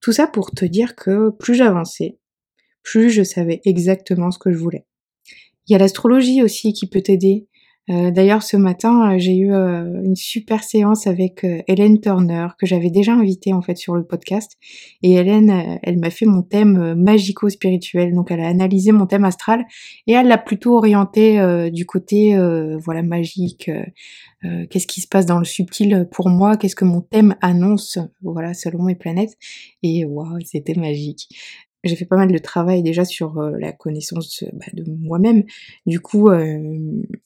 Tout 0.00 0.12
ça 0.12 0.26
pour 0.26 0.50
te 0.50 0.64
dire 0.64 0.96
que 0.96 1.30
plus 1.30 1.54
j'avançais, 1.54 2.19
plus 2.82 3.10
je 3.10 3.22
savais 3.22 3.60
exactement 3.64 4.30
ce 4.30 4.38
que 4.38 4.50
je 4.50 4.58
voulais. 4.58 4.86
Il 5.66 5.72
y 5.72 5.76
a 5.76 5.78
l'astrologie 5.78 6.42
aussi 6.42 6.72
qui 6.72 6.88
peut 6.88 7.02
t'aider. 7.02 7.46
Euh, 7.90 8.10
d'ailleurs, 8.10 8.42
ce 8.42 8.56
matin, 8.56 9.14
euh, 9.14 9.18
j'ai 9.18 9.36
eu 9.36 9.52
euh, 9.52 10.02
une 10.04 10.14
super 10.14 10.62
séance 10.62 11.06
avec 11.06 11.44
Hélène 11.66 12.00
Turner 12.00 12.48
que 12.58 12.66
j'avais 12.66 12.90
déjà 12.90 13.14
invitée 13.14 13.52
en 13.52 13.62
fait 13.62 13.76
sur 13.76 13.96
le 13.96 14.04
podcast. 14.04 14.52
Et 15.02 15.14
Hélène, 15.14 15.78
elle 15.82 15.98
m'a 15.98 16.10
fait 16.10 16.26
mon 16.26 16.42
thème 16.42 16.94
magico-spirituel. 16.94 18.14
Donc, 18.14 18.30
elle 18.30 18.40
a 18.40 18.48
analysé 18.48 18.92
mon 18.92 19.06
thème 19.06 19.24
astral 19.24 19.64
et 20.06 20.12
elle 20.12 20.28
l'a 20.28 20.38
plutôt 20.38 20.76
orienté 20.76 21.40
du 21.70 21.86
côté 21.86 22.36
voilà 22.84 23.02
magique. 23.02 23.70
Qu'est-ce 24.42 24.86
qui 24.86 25.00
se 25.00 25.08
passe 25.08 25.26
dans 25.26 25.38
le 25.38 25.44
subtil 25.44 26.08
pour 26.10 26.28
moi 26.28 26.56
Qu'est-ce 26.56 26.76
que 26.76 26.84
mon 26.84 27.00
thème 27.00 27.34
annonce 27.40 27.98
Voilà, 28.22 28.54
selon 28.54 28.84
mes 28.84 28.94
planètes. 28.94 29.36
Et 29.82 30.04
waouh, 30.04 30.38
c'était 30.44 30.74
magique 30.74 31.28
j'ai 31.84 31.96
fait 31.96 32.04
pas 32.04 32.16
mal 32.16 32.30
de 32.30 32.38
travail 32.38 32.82
déjà 32.82 33.04
sur 33.04 33.38
euh, 33.38 33.52
la 33.58 33.72
connaissance 33.72 34.44
bah, 34.52 34.66
de 34.72 34.84
moi-même. 35.00 35.44
Du 35.86 36.00
coup, 36.00 36.28
euh, 36.28 36.58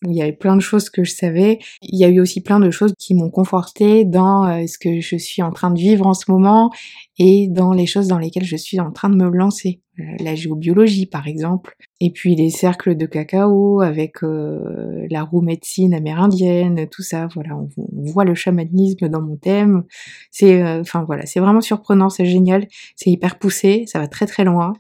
il 0.07 0.13
y 0.13 0.23
avait 0.23 0.33
plein 0.33 0.57
de 0.57 0.61
choses 0.61 0.91
que 0.91 1.03
je 1.05 1.13
savais. 1.13 1.59
Il 1.83 1.99
y 1.99 2.05
a 2.05 2.09
eu 2.09 2.21
aussi 2.21 2.41
plein 2.41 2.61
de 2.61 2.71
choses 2.71 2.95
qui 2.99 3.15
m'ont 3.15 3.31
conforté 3.31 4.05
dans 4.05 4.47
euh, 4.47 4.67
ce 4.67 4.79
que 4.79 5.01
je 5.01 5.17
suis 5.17 5.43
en 5.43 5.51
train 5.51 5.71
de 5.71 5.79
vivre 5.79 6.07
en 6.07 6.15
ce 6.15 6.31
moment 6.31 6.71
et 7.19 7.49
dans 7.49 7.73
les 7.73 7.87
choses 7.87 8.09
dans 8.09 8.19
lesquelles 8.19 8.45
je 8.45 8.57
suis 8.57 8.81
en 8.81 8.91
train 8.91 9.09
de 9.09 9.17
me 9.17 9.29
lancer. 9.29 9.81
La 10.19 10.35
géobiologie, 10.35 11.07
par 11.07 11.29
exemple, 11.29 11.77
et 12.01 12.11
puis 12.11 12.35
les 12.35 12.51
cercles 12.51 12.97
de 12.97 13.07
cacao 13.07 13.81
avec 13.81 14.25
euh, 14.25 15.07
la 15.09 15.23
roue 15.23 15.41
médecine 15.41 15.95
amérindienne, 15.95 16.89
tout 16.91 17.05
ça, 17.05 17.29
voilà, 17.33 17.57
on, 17.57 17.69
voit 18.11 18.25
le 18.25 18.35
chamanisme 18.35 19.09
dans 19.09 19.23
mon 19.23 19.37
thème. 19.37 19.85
C'est, 20.33 20.61
euh, 20.61 20.81
enfin 20.81 21.05
voilà, 21.05 21.27
c'est 21.27 21.39
vraiment 21.39 21.61
surprenant, 21.61 22.09
c'est 22.09 22.25
génial, 22.25 22.67
c'est 22.97 23.11
hyper 23.11 23.39
poussé, 23.39 23.85
ça 23.87 24.01
va 24.01 24.09
très 24.09 24.27
très 24.27 24.43
loin. 24.43 24.73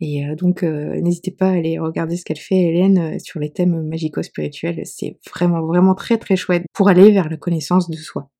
Et 0.00 0.24
euh, 0.24 0.36
donc 0.36 0.62
n'hésitez 0.62 1.32
pas 1.32 1.48
à 1.48 1.54
aller 1.54 1.80
regarder 1.80 2.16
ce 2.16 2.24
qu'elle 2.24 2.38
fait, 2.38 2.60
Hélène, 2.60 3.18
sur 3.18 3.40
les 3.40 3.50
thèmes 3.50 3.82
magico-spirituels. 3.88 4.82
C'est 4.84 5.18
vraiment 5.28 5.66
vraiment 5.66 5.96
très 5.96 6.16
très 6.16 6.36
chouette 6.36 6.62
pour 6.72 6.88
aller 6.88 7.10
vers 7.10 7.28
la 7.28 7.36
connaissance 7.36 7.90
de 7.90 7.96
soi. 7.96 8.30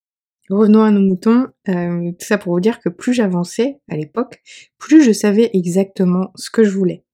Revenons 0.50 0.83
à 0.83 0.90
nos 0.90 1.00
moutons, 1.00 1.47
tout 1.64 2.26
ça 2.26 2.37
pour 2.37 2.52
vous 2.52 2.61
dire 2.61 2.80
que 2.80 2.88
plus 2.88 3.14
j'avançais 3.14 3.78
à 3.88 3.97
l'époque, 3.97 4.42
plus 4.78 5.02
je 5.02 5.12
savais 5.12 5.49
exactement 5.54 6.33
ce 6.35 6.50
que 6.50 6.64
je 6.64 6.71
voulais. 6.71 7.04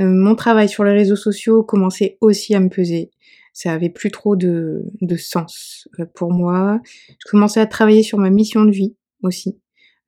Euh, 0.00 0.04
mon 0.04 0.34
travail 0.34 0.68
sur 0.68 0.84
les 0.84 0.92
réseaux 0.92 1.16
sociaux 1.16 1.62
commençait 1.62 2.16
aussi 2.20 2.54
à 2.54 2.60
me 2.60 2.68
peser. 2.68 3.10
Ça 3.52 3.72
avait 3.72 3.90
plus 3.90 4.10
trop 4.10 4.36
de, 4.36 4.90
sens 5.18 5.88
euh, 6.00 6.06
pour 6.14 6.32
moi. 6.32 6.80
Je 7.18 7.30
commençais 7.30 7.60
à 7.60 7.66
travailler 7.66 8.02
sur 8.02 8.18
ma 8.18 8.30
mission 8.30 8.64
de 8.64 8.70
vie 8.70 8.96
aussi. 9.22 9.60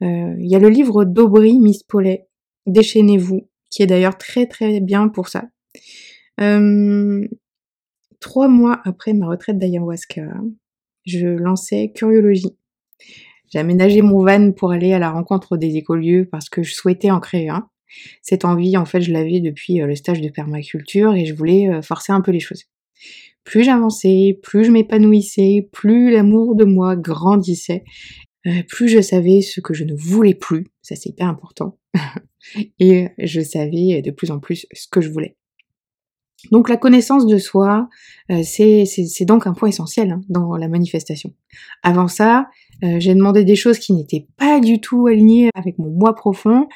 Euh, 0.02 0.35
il 0.38 0.50
y 0.50 0.57
a 0.57 0.59
le 0.59 0.69
livre 0.69 1.04
d'Aubry, 1.04 1.59
Miss 1.59 1.83
Paulet, 1.83 2.26
Déchaînez-vous, 2.66 3.49
qui 3.71 3.83
est 3.83 3.87
d'ailleurs 3.87 4.16
très 4.16 4.47
très 4.47 4.81
bien 4.81 5.09
pour 5.09 5.28
ça. 5.28 5.45
trois 8.21 8.49
mois 8.49 8.81
après 8.85 9.12
ma 9.12 9.26
retraite 9.28 9.59
d'ayahuasca, 9.59 10.23
je 11.04 11.28
lançais 11.28 11.93
Curiologie. 11.95 12.57
J'ai 13.53 13.59
aménagé 13.59 14.03
mon 14.03 14.25
van 14.25 14.53
pour 14.53 14.73
aller 14.73 14.93
à 14.93 14.99
la 14.99 15.11
rencontre 15.11 15.57
des 15.57 15.77
écolieux 15.77 16.29
parce 16.31 16.49
que 16.49 16.63
je 16.63 16.75
souhaitais 16.75 17.11
en 17.11 17.21
créer 17.21 17.49
un. 17.49 17.69
Cette 18.23 18.45
envie, 18.45 18.77
en 18.77 18.85
fait, 18.85 19.01
je 19.01 19.13
l'avais 19.13 19.41
depuis 19.41 19.81
euh, 19.81 19.87
le 19.87 19.95
stage 19.95 20.21
de 20.21 20.29
permaculture 20.29 21.15
et 21.15 21.27
je 21.27 21.35
voulais 21.35 21.69
euh, 21.69 21.83
forcer 21.83 22.13
un 22.13 22.21
peu 22.21 22.33
les 22.33 22.41
choses. 22.41 22.65
Plus 23.45 23.63
j'avançais, 23.63 24.39
plus 24.43 24.65
je 24.65 24.71
m'épanouissais, 24.71 25.69
plus 25.71 26.11
l'amour 26.11 26.57
de 26.57 26.65
moi 26.65 26.97
grandissait, 26.97 27.85
euh, 28.47 28.63
plus 28.69 28.89
je 28.89 29.01
savais 29.01 29.43
ce 29.43 29.61
que 29.61 29.75
je 29.75 29.85
ne 29.85 29.95
voulais 29.95 30.35
plus, 30.35 30.67
ça 30.83 30.97
c'est 30.97 31.11
hyper 31.11 31.29
important, 31.29 31.79
et 32.79 33.09
je 33.19 33.41
savais 33.43 34.01
de 34.01 34.11
plus 34.11 34.31
en 34.31 34.39
plus 34.39 34.67
ce 34.73 34.89
que 34.89 35.03
je 35.03 35.11
voulais. 35.11 35.37
Donc 36.51 36.71
la 36.71 36.77
connaissance 36.77 37.27
de 37.27 37.39
soi, 37.39 37.89
c'est 38.43 38.85
donc 39.25 39.47
un 39.47 39.55
point 39.55 39.71
essentiel 39.71 40.11
hein, 40.11 40.21
dans 40.29 40.57
la 40.57 40.69
manifestation. 40.69 41.35
Avant 41.83 42.09
ça, 42.09 42.49
euh, 42.83 42.99
j'ai 42.99 43.14
demandé 43.14 43.45
des 43.45 43.57
choses 43.57 43.78
qui 43.78 43.93
n'étaient 43.93 44.26
pas 44.37 44.61
du 44.61 44.81
tout 44.81 45.07
alignées 45.07 45.50
avec 45.54 45.78
mon 45.78 45.90
moi 45.90 46.14
profond. 46.14 46.69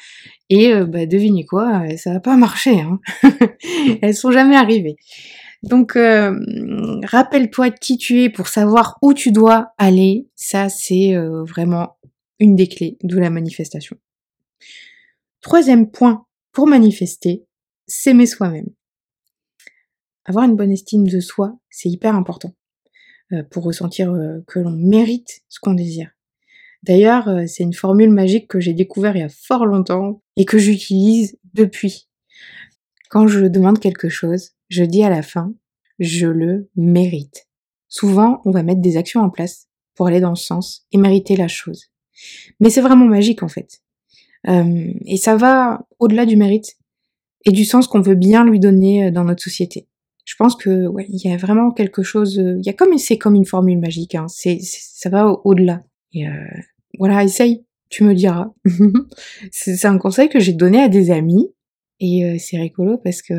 Et 0.49 0.73
euh, 0.73 0.85
bah, 0.85 1.05
devinez 1.05 1.45
quoi, 1.45 1.83
euh, 1.83 1.97
ça 1.97 2.13
n'a 2.13 2.19
pas 2.19 2.37
marché. 2.37 2.79
Hein. 2.79 2.99
Elles 4.01 4.15
sont 4.15 4.31
jamais 4.31 4.55
arrivées. 4.55 4.95
Donc, 5.61 5.97
rappelle-toi 7.03 7.69
qui 7.69 7.97
tu 7.97 8.21
es 8.21 8.29
pour 8.29 8.47
savoir 8.47 8.97
où 9.01 9.13
tu 9.13 9.33
dois 9.33 9.73
aller. 9.77 10.29
Ça, 10.33 10.69
c'est 10.69 11.13
vraiment 11.45 11.97
une 12.39 12.55
des 12.55 12.67
clés 12.67 12.97
de 13.03 13.17
la 13.17 13.29
manifestation. 13.29 13.97
Troisième 15.41 15.91
point 15.91 16.25
pour 16.53 16.65
manifester, 16.65 17.43
s'aimer 17.87 18.25
soi-même. 18.25 18.69
avoir 20.23 20.45
une 20.45 20.55
bonne 20.55 20.71
estime 20.71 21.05
de 21.05 21.19
soi, 21.19 21.59
c'est 21.69 21.89
hyper 21.89 22.15
important 22.15 22.53
pour 23.49 23.63
ressentir 23.63 24.11
euh, 24.11 24.39
que 24.47 24.59
l'on 24.59 24.71
mérite 24.71 25.41
ce 25.49 25.59
qu'on 25.59 25.73
désire. 25.73 26.11
D'ailleurs, 26.83 27.27
euh, 27.27 27.43
c'est 27.47 27.63
une 27.63 27.73
formule 27.73 28.09
magique 28.09 28.47
que 28.47 28.59
j'ai 28.59 28.73
découvert 28.73 29.15
il 29.15 29.19
y 29.19 29.23
a 29.23 29.29
fort 29.29 29.65
longtemps 29.65 30.21
et 30.37 30.45
que 30.45 30.57
j'utilise 30.57 31.37
depuis. 31.53 32.07
Quand 33.09 33.27
je 33.27 33.45
demande 33.45 33.79
quelque 33.79 34.09
chose, 34.09 34.51
je 34.69 34.83
dis 34.83 35.03
à 35.03 35.09
la 35.09 35.21
fin, 35.21 35.53
je 35.99 36.27
le 36.27 36.69
mérite. 36.75 37.47
Souvent, 37.87 38.41
on 38.45 38.51
va 38.51 38.63
mettre 38.63 38.81
des 38.81 38.97
actions 38.97 39.21
en 39.21 39.29
place 39.29 39.67
pour 39.95 40.07
aller 40.07 40.21
dans 40.21 40.35
ce 40.35 40.45
sens 40.45 40.85
et 40.91 40.97
mériter 40.97 41.35
la 41.35 41.47
chose. 41.47 41.87
Mais 42.59 42.69
c'est 42.69 42.81
vraiment 42.81 43.05
magique 43.05 43.43
en 43.43 43.47
fait. 43.47 43.81
Euh, 44.47 44.93
et 45.05 45.17
ça 45.17 45.35
va 45.35 45.85
au-delà 45.99 46.25
du 46.25 46.37
mérite 46.37 46.77
et 47.45 47.51
du 47.51 47.65
sens 47.65 47.87
qu'on 47.87 48.01
veut 48.01 48.15
bien 48.15 48.45
lui 48.45 48.59
donner 48.59 49.07
euh, 49.07 49.11
dans 49.11 49.25
notre 49.25 49.43
société. 49.43 49.87
Je 50.39 50.45
pense 50.45 50.55
que 50.55 50.87
ouais, 50.87 51.05
il 51.09 51.19
y 51.19 51.33
a 51.33 51.35
vraiment 51.35 51.69
quelque 51.69 52.01
chose. 52.01 52.39
Euh, 52.39 52.55
il 52.59 52.65
y 52.65 52.69
a 52.69 52.73
comme 52.73 52.97
c'est 52.97 53.17
comme 53.17 53.35
une 53.35 53.45
formule 53.45 53.77
magique. 53.77 54.15
Hein, 54.15 54.27
c'est 54.29 54.59
ça 54.61 55.09
va 55.09 55.27
au-delà. 55.43 55.83
Et 56.13 56.29
euh, 56.29 56.31
voilà, 56.97 57.25
essaye. 57.25 57.65
Tu 57.89 58.05
me 58.05 58.13
diras. 58.13 58.49
c'est 59.51 59.83
un 59.85 59.97
conseil 59.97 60.29
que 60.29 60.39
j'ai 60.39 60.53
donné 60.53 60.81
à 60.81 60.87
des 60.87 61.11
amis 61.11 61.53
et 61.99 62.39
c'est 62.39 62.57
rigolo 62.57 62.97
parce 62.97 63.21
que 63.21 63.35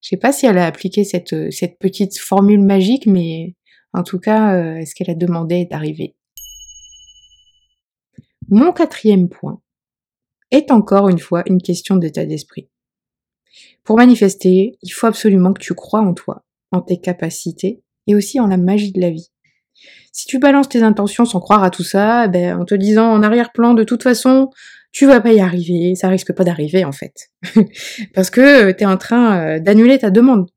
je 0.00 0.08
sais 0.08 0.16
pas 0.16 0.30
si 0.30 0.46
elle 0.46 0.58
a 0.58 0.66
appliqué 0.66 1.02
cette 1.02 1.50
cette 1.50 1.76
petite 1.80 2.18
formule 2.18 2.62
magique, 2.62 3.06
mais 3.06 3.56
en 3.94 4.04
tout 4.04 4.20
cas, 4.20 4.76
est 4.76 4.84
ce 4.84 4.94
qu'elle 4.94 5.10
a 5.10 5.16
demandé 5.16 5.66
arrivé. 5.72 6.14
Mon 8.48 8.72
quatrième 8.72 9.28
point 9.28 9.60
est 10.52 10.70
encore 10.70 11.08
une 11.08 11.18
fois 11.18 11.42
une 11.46 11.60
question 11.60 11.96
d'état 11.96 12.26
d'esprit. 12.26 12.68
Pour 13.84 13.96
manifester, 13.96 14.76
il 14.82 14.90
faut 14.90 15.06
absolument 15.06 15.52
que 15.52 15.62
tu 15.62 15.74
crois 15.74 16.00
en 16.00 16.14
toi, 16.14 16.44
en 16.70 16.80
tes 16.80 17.00
capacités 17.00 17.82
et 18.06 18.14
aussi 18.14 18.40
en 18.40 18.46
la 18.46 18.56
magie 18.56 18.92
de 18.92 19.00
la 19.00 19.10
vie. 19.10 19.30
Si 20.12 20.26
tu 20.26 20.38
balances 20.38 20.68
tes 20.68 20.82
intentions 20.82 21.24
sans 21.24 21.40
croire 21.40 21.64
à 21.64 21.70
tout 21.70 21.82
ça, 21.82 22.28
ben, 22.28 22.60
en 22.60 22.64
te 22.64 22.74
disant 22.74 23.10
en 23.10 23.22
arrière-plan 23.22 23.74
de 23.74 23.84
toute 23.84 24.02
façon, 24.02 24.50
tu 24.92 25.06
vas 25.06 25.20
pas 25.20 25.32
y 25.32 25.40
arriver, 25.40 25.94
ça 25.94 26.08
risque 26.08 26.32
pas 26.32 26.44
d'arriver 26.44 26.84
en 26.84 26.92
fait. 26.92 27.30
Parce 28.14 28.30
que 28.30 28.70
tu 28.72 28.82
es 28.82 28.86
en 28.86 28.98
train 28.98 29.56
euh, 29.56 29.58
d'annuler 29.58 29.98
ta 29.98 30.10
demande. 30.10 30.48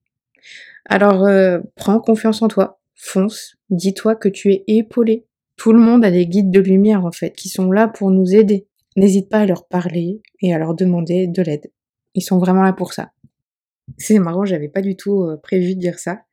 Alors 0.85 1.25
euh, 1.25 1.59
prends 1.75 1.99
confiance 1.99 2.41
en 2.41 2.47
toi, 2.47 2.79
fonce, 2.95 3.55
dis-toi 3.69 4.15
que 4.15 4.29
tu 4.29 4.51
es 4.51 4.63
épaulé. 4.67 5.25
Tout 5.55 5.71
le 5.71 5.79
monde 5.79 6.03
a 6.03 6.11
des 6.11 6.27
guides 6.27 6.51
de 6.51 6.59
lumière 6.59 7.05
en 7.05 7.11
fait, 7.11 7.31
qui 7.31 7.49
sont 7.49 7.71
là 7.71 7.87
pour 7.87 8.11
nous 8.11 8.35
aider. 8.35 8.67
N'hésite 8.97 9.29
pas 9.29 9.39
à 9.39 9.45
leur 9.45 9.67
parler 9.67 10.21
et 10.41 10.53
à 10.53 10.57
leur 10.57 10.73
demander 10.73 11.27
de 11.27 11.41
l'aide. 11.41 11.71
Ils 12.13 12.21
sont 12.21 12.39
vraiment 12.39 12.63
là 12.63 12.73
pour 12.73 12.93
ça. 12.93 13.11
C'est 13.97 14.19
marrant, 14.19 14.45
j'avais 14.45 14.69
pas 14.69 14.81
du 14.81 14.95
tout 14.95 15.27
prévu 15.43 15.75
de 15.75 15.79
dire 15.79 15.99
ça. 15.99 16.23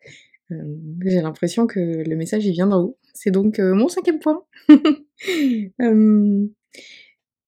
J'ai 0.51 1.21
l'impression 1.21 1.67
que 1.67 1.81
le 1.81 2.17
message 2.17 2.45
il 2.47 2.53
vient 2.53 2.67
d'en 2.67 2.83
haut. 2.83 2.99
C'est 3.15 3.31
donc 3.31 3.59
mon 3.59 3.89
cinquième 3.89 4.19
point. 4.19 4.45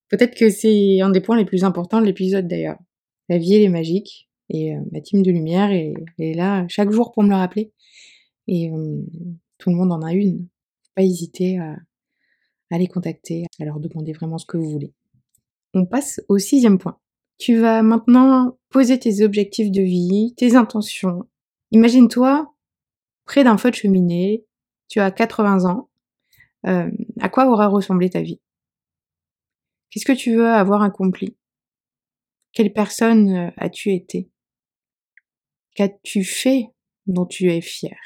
Peut-être 0.09 0.37
que 0.37 0.51
c'est 0.51 1.01
un 1.01 1.11
des 1.11 1.21
points 1.21 1.37
les 1.37 1.45
plus 1.45 1.65
importants 1.65 2.01
de 2.01 2.07
l'épisode 2.07 2.47
d'ailleurs. 2.47 2.79
La 3.29 3.39
vie 3.39 3.55
elle 3.55 3.63
est 3.63 3.69
magique 3.69 4.29
et 4.51 4.75
ma 4.93 5.01
team 5.01 5.23
de 5.23 5.31
lumière 5.31 5.71
est, 5.71 6.35
là 6.35 6.67
chaque 6.69 6.91
jour 6.91 7.13
pour 7.13 7.23
me 7.23 7.31
le 7.31 7.37
rappeler. 7.37 7.73
Et 8.47 8.71
tout 9.59 9.71
le 9.71 9.77
monde 9.77 9.93
en 9.93 10.03
a 10.03 10.13
une. 10.13 10.47
Pas 10.95 11.03
hésiter 11.03 11.59
à 11.59 12.79
les 12.79 12.89
contacter, 12.89 13.47
à 13.61 13.65
leur 13.65 13.81
demander 13.81 14.13
vraiment 14.13 14.39
ce 14.39 14.47
que 14.47 14.57
vous 14.57 14.71
voulez. 14.71 14.93
On 15.75 15.87
passe 15.87 16.21
au 16.29 16.39
sixième 16.39 16.79
point. 16.79 16.99
Tu 17.39 17.59
vas 17.61 17.83
maintenant 17.83 18.59
poser 18.71 18.99
tes 18.99 19.25
objectifs 19.25 19.71
de 19.71 19.83
vie, 19.83 20.35
tes 20.37 20.55
intentions. 20.55 21.29
Imagine-toi 21.71 22.55
près 23.25 23.45
d'un 23.45 23.57
feu 23.57 23.71
de 23.71 23.77
cheminée, 23.77 24.45
tu 24.89 25.01
as 25.01 25.11
80 25.11 25.65
ans. 25.65 25.91
Euh, 26.67 26.91
à 27.21 27.29
quoi 27.29 27.47
aura 27.47 27.67
ressemblé 27.67 28.11
ta 28.11 28.23
vie? 28.23 28.41
Qu'est-ce 29.91 30.05
que 30.05 30.13
tu 30.13 30.35
veux 30.35 30.49
avoir 30.49 30.83
accompli? 30.83 31.37
Quelle 32.53 32.73
personne 32.73 33.31
euh, 33.31 33.51
as-tu 33.57 33.93
été? 33.93 34.31
Qu'as-tu 35.75 36.25
fait 36.25 36.69
dont 37.07 37.27
tu 37.27 37.51
es 37.51 37.61
fier? 37.61 37.99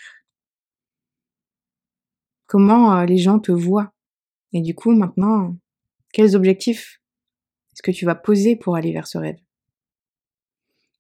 Comment 2.47 2.97
euh, 2.97 3.05
les 3.05 3.19
gens 3.19 3.39
te 3.39 3.53
voient? 3.53 3.93
Et 4.53 4.63
du 4.63 4.75
coup, 4.75 4.93
maintenant, 4.93 5.57
quels 6.13 6.35
objectifs 6.35 6.98
que 7.83 7.91
tu 7.91 8.05
vas 8.05 8.15
poser 8.15 8.57
pour 8.57 8.77
aller 8.77 8.93
vers 8.93 9.07
ce 9.07 9.19
rêve 9.19 9.39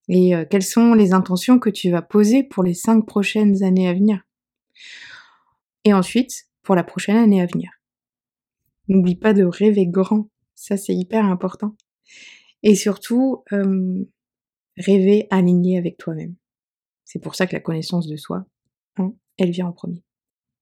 Et 0.08 0.35
euh, 0.35 0.44
quelles 0.49 0.62
sont 0.62 0.94
les 0.94 1.12
intentions 1.12 1.58
que 1.58 1.70
tu 1.70 1.90
vas 1.90 2.02
poser 2.02 2.42
pour 2.42 2.62
les 2.62 2.75
cinq 2.75 3.06
prochaines 3.06 3.62
années 3.62 3.88
à 3.88 3.94
venir? 3.94 4.23
Et 5.85 5.92
ensuite, 5.92 6.49
pour 6.62 6.75
la 6.75 6.85
prochaine 6.85 7.16
année 7.16 7.40
à 7.40 7.47
venir. 7.47 7.70
N'oublie 8.88 9.16
pas 9.16 9.32
de 9.32 9.44
rêver 9.44 9.87
grand, 9.87 10.28
ça 10.54 10.76
c'est 10.76 10.94
hyper 10.94 11.25
important. 11.25 11.76
Et 12.62 12.75
surtout, 12.75 13.44
rêver 14.76 15.26
aligné 15.30 15.78
avec 15.78 15.97
toi-même. 15.99 16.35
C'est 17.04 17.20
pour 17.20 17.35
ça 17.35 17.47
que 17.47 17.54
la 17.54 17.61
connaissance 17.61 18.06
de 18.06 18.16
soi, 18.16 18.44
hein, 18.99 19.14
elle 19.38 19.50
vient 19.50 19.66
en 19.66 19.73
premier. 19.73 20.02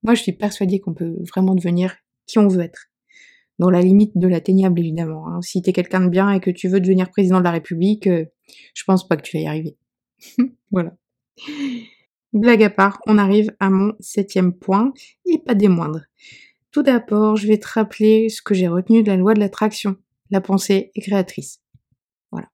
Moi, 0.02 0.14
je 0.14 0.22
suis 0.22 0.32
persuadée 0.32 0.78
qu'on 0.78 0.94
peut 0.94 1.16
vraiment 1.28 1.54
devenir 1.54 1.96
qui 2.26 2.38
on 2.38 2.46
veut 2.46 2.62
être 2.62 2.90
dans 3.58 3.70
la 3.70 3.80
limite 3.80 4.16
de 4.16 4.28
l'atteignable 4.28 4.80
évidemment. 4.80 5.28
Hein. 5.28 5.42
Si 5.42 5.62
t'es 5.62 5.72
quelqu'un 5.72 6.00
de 6.00 6.08
bien 6.08 6.30
et 6.30 6.40
que 6.40 6.50
tu 6.50 6.68
veux 6.68 6.80
devenir 6.80 7.10
président 7.10 7.38
de 7.38 7.44
la 7.44 7.52
République, 7.52 8.06
euh, 8.06 8.26
je 8.74 8.84
pense 8.84 9.06
pas 9.06 9.16
que 9.16 9.22
tu 9.22 9.36
vas 9.36 9.42
y 9.42 9.46
arriver. 9.46 9.76
voilà. 10.70 10.96
Blague 12.32 12.62
à 12.62 12.70
part, 12.70 13.00
on 13.06 13.18
arrive 13.18 13.54
à 13.60 13.70
mon 13.70 13.94
septième 14.00 14.52
point, 14.52 14.92
et 15.24 15.38
pas 15.38 15.54
des 15.54 15.68
moindres. 15.68 16.02
Tout 16.70 16.82
d'abord, 16.82 17.36
je 17.36 17.46
vais 17.46 17.58
te 17.58 17.68
rappeler 17.68 18.28
ce 18.28 18.42
que 18.42 18.54
j'ai 18.54 18.68
retenu 18.68 19.02
de 19.02 19.08
la 19.08 19.16
loi 19.16 19.32
de 19.32 19.40
l'attraction. 19.40 19.96
La 20.30 20.40
pensée 20.40 20.90
est 20.94 21.00
créatrice. 21.00 21.62
Voilà. 22.30 22.48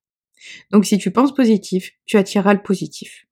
Donc 0.71 0.85
si 0.87 0.99
tu 0.99 1.11
penses 1.11 1.35
positif, 1.35 1.93
tu 2.05 2.17
attireras 2.17 2.55
le 2.55 2.63
positif. 2.63 3.27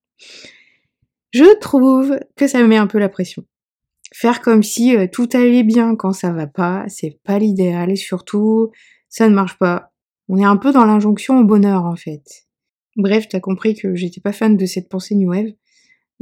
Je 1.32 1.58
trouve 1.60 2.18
que 2.34 2.48
ça 2.48 2.60
me 2.60 2.66
met 2.66 2.76
un 2.76 2.88
peu 2.88 2.98
la 2.98 3.08
pression 3.08 3.44
faire 4.12 4.40
comme 4.40 4.62
si 4.62 4.96
euh, 4.96 5.06
tout 5.10 5.28
allait 5.32 5.62
bien 5.62 5.96
quand 5.96 6.12
ça 6.12 6.32
va 6.32 6.46
pas, 6.46 6.84
c'est 6.88 7.18
pas 7.24 7.38
l'idéal 7.38 7.90
et 7.90 7.96
surtout, 7.96 8.70
ça 9.08 9.28
ne 9.28 9.34
marche 9.34 9.58
pas. 9.58 9.92
On 10.28 10.38
est 10.38 10.44
un 10.44 10.56
peu 10.56 10.72
dans 10.72 10.84
l'injonction 10.84 11.38
au 11.40 11.44
bonheur 11.44 11.84
en 11.84 11.96
fait. 11.96 12.46
Bref, 12.96 13.28
t'as 13.28 13.40
compris 13.40 13.74
que 13.74 13.94
j'étais 13.94 14.20
pas 14.20 14.32
fan 14.32 14.56
de 14.56 14.66
cette 14.66 14.88
pensée 14.88 15.14
New 15.14 15.30
Wave. 15.30 15.52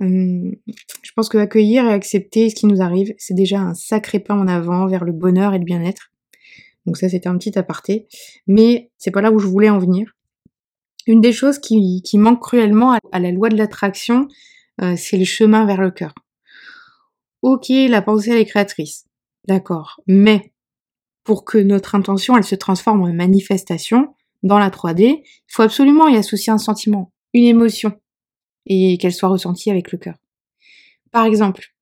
Hum, 0.00 0.54
je 1.02 1.12
pense 1.16 1.28
que 1.28 1.38
accueillir 1.38 1.84
et 1.84 1.92
accepter 1.92 2.50
ce 2.50 2.54
qui 2.54 2.66
nous 2.66 2.80
arrive, 2.80 3.14
c'est 3.18 3.34
déjà 3.34 3.60
un 3.60 3.74
sacré 3.74 4.20
pas 4.20 4.34
en 4.34 4.46
avant 4.46 4.86
vers 4.86 5.04
le 5.04 5.12
bonheur 5.12 5.54
et 5.54 5.58
le 5.58 5.64
bien-être. 5.64 6.12
Donc 6.86 6.96
ça, 6.96 7.08
c'était 7.08 7.28
un 7.28 7.36
petit 7.36 7.58
aparté. 7.58 8.06
Mais 8.46 8.90
c'est 8.96 9.10
pas 9.10 9.20
là 9.20 9.32
où 9.32 9.38
je 9.38 9.46
voulais 9.46 9.70
en 9.70 9.78
venir. 9.78 10.14
Une 11.06 11.20
des 11.20 11.32
choses 11.32 11.58
qui, 11.58 12.02
manque 12.14 12.40
cruellement 12.40 12.98
à 13.12 13.18
la 13.18 13.30
loi 13.30 13.48
de 13.48 13.56
l'attraction, 13.56 14.28
euh, 14.82 14.94
c'est 14.96 15.16
le 15.16 15.24
chemin 15.24 15.66
vers 15.66 15.80
le 15.80 15.90
cœur. 15.90 16.14
Ok, 17.42 17.68
la 17.68 18.02
pensée 18.02 18.32
est 18.32 18.44
créatrice. 18.44 19.06
D'accord. 19.46 20.00
Mais 20.06 20.52
pour 21.24 21.44
que 21.44 21.58
notre 21.58 21.94
intention 21.94 22.36
elle 22.36 22.44
se 22.44 22.54
transforme 22.54 23.02
en 23.02 23.12
manifestation 23.12 24.14
dans 24.42 24.58
la 24.58 24.70
3D, 24.70 25.22
il 25.22 25.52
faut 25.52 25.62
absolument 25.62 26.08
y 26.08 26.16
associer 26.16 26.52
un 26.52 26.58
sentiment, 26.58 27.12
une 27.34 27.44
émotion, 27.44 27.98
et 28.66 28.98
qu'elle 28.98 29.12
soit 29.12 29.28
ressentie 29.28 29.70
avec 29.70 29.92
le 29.92 29.98
cœur. 29.98 30.16
Par 31.10 31.24
exemple, 31.24 31.74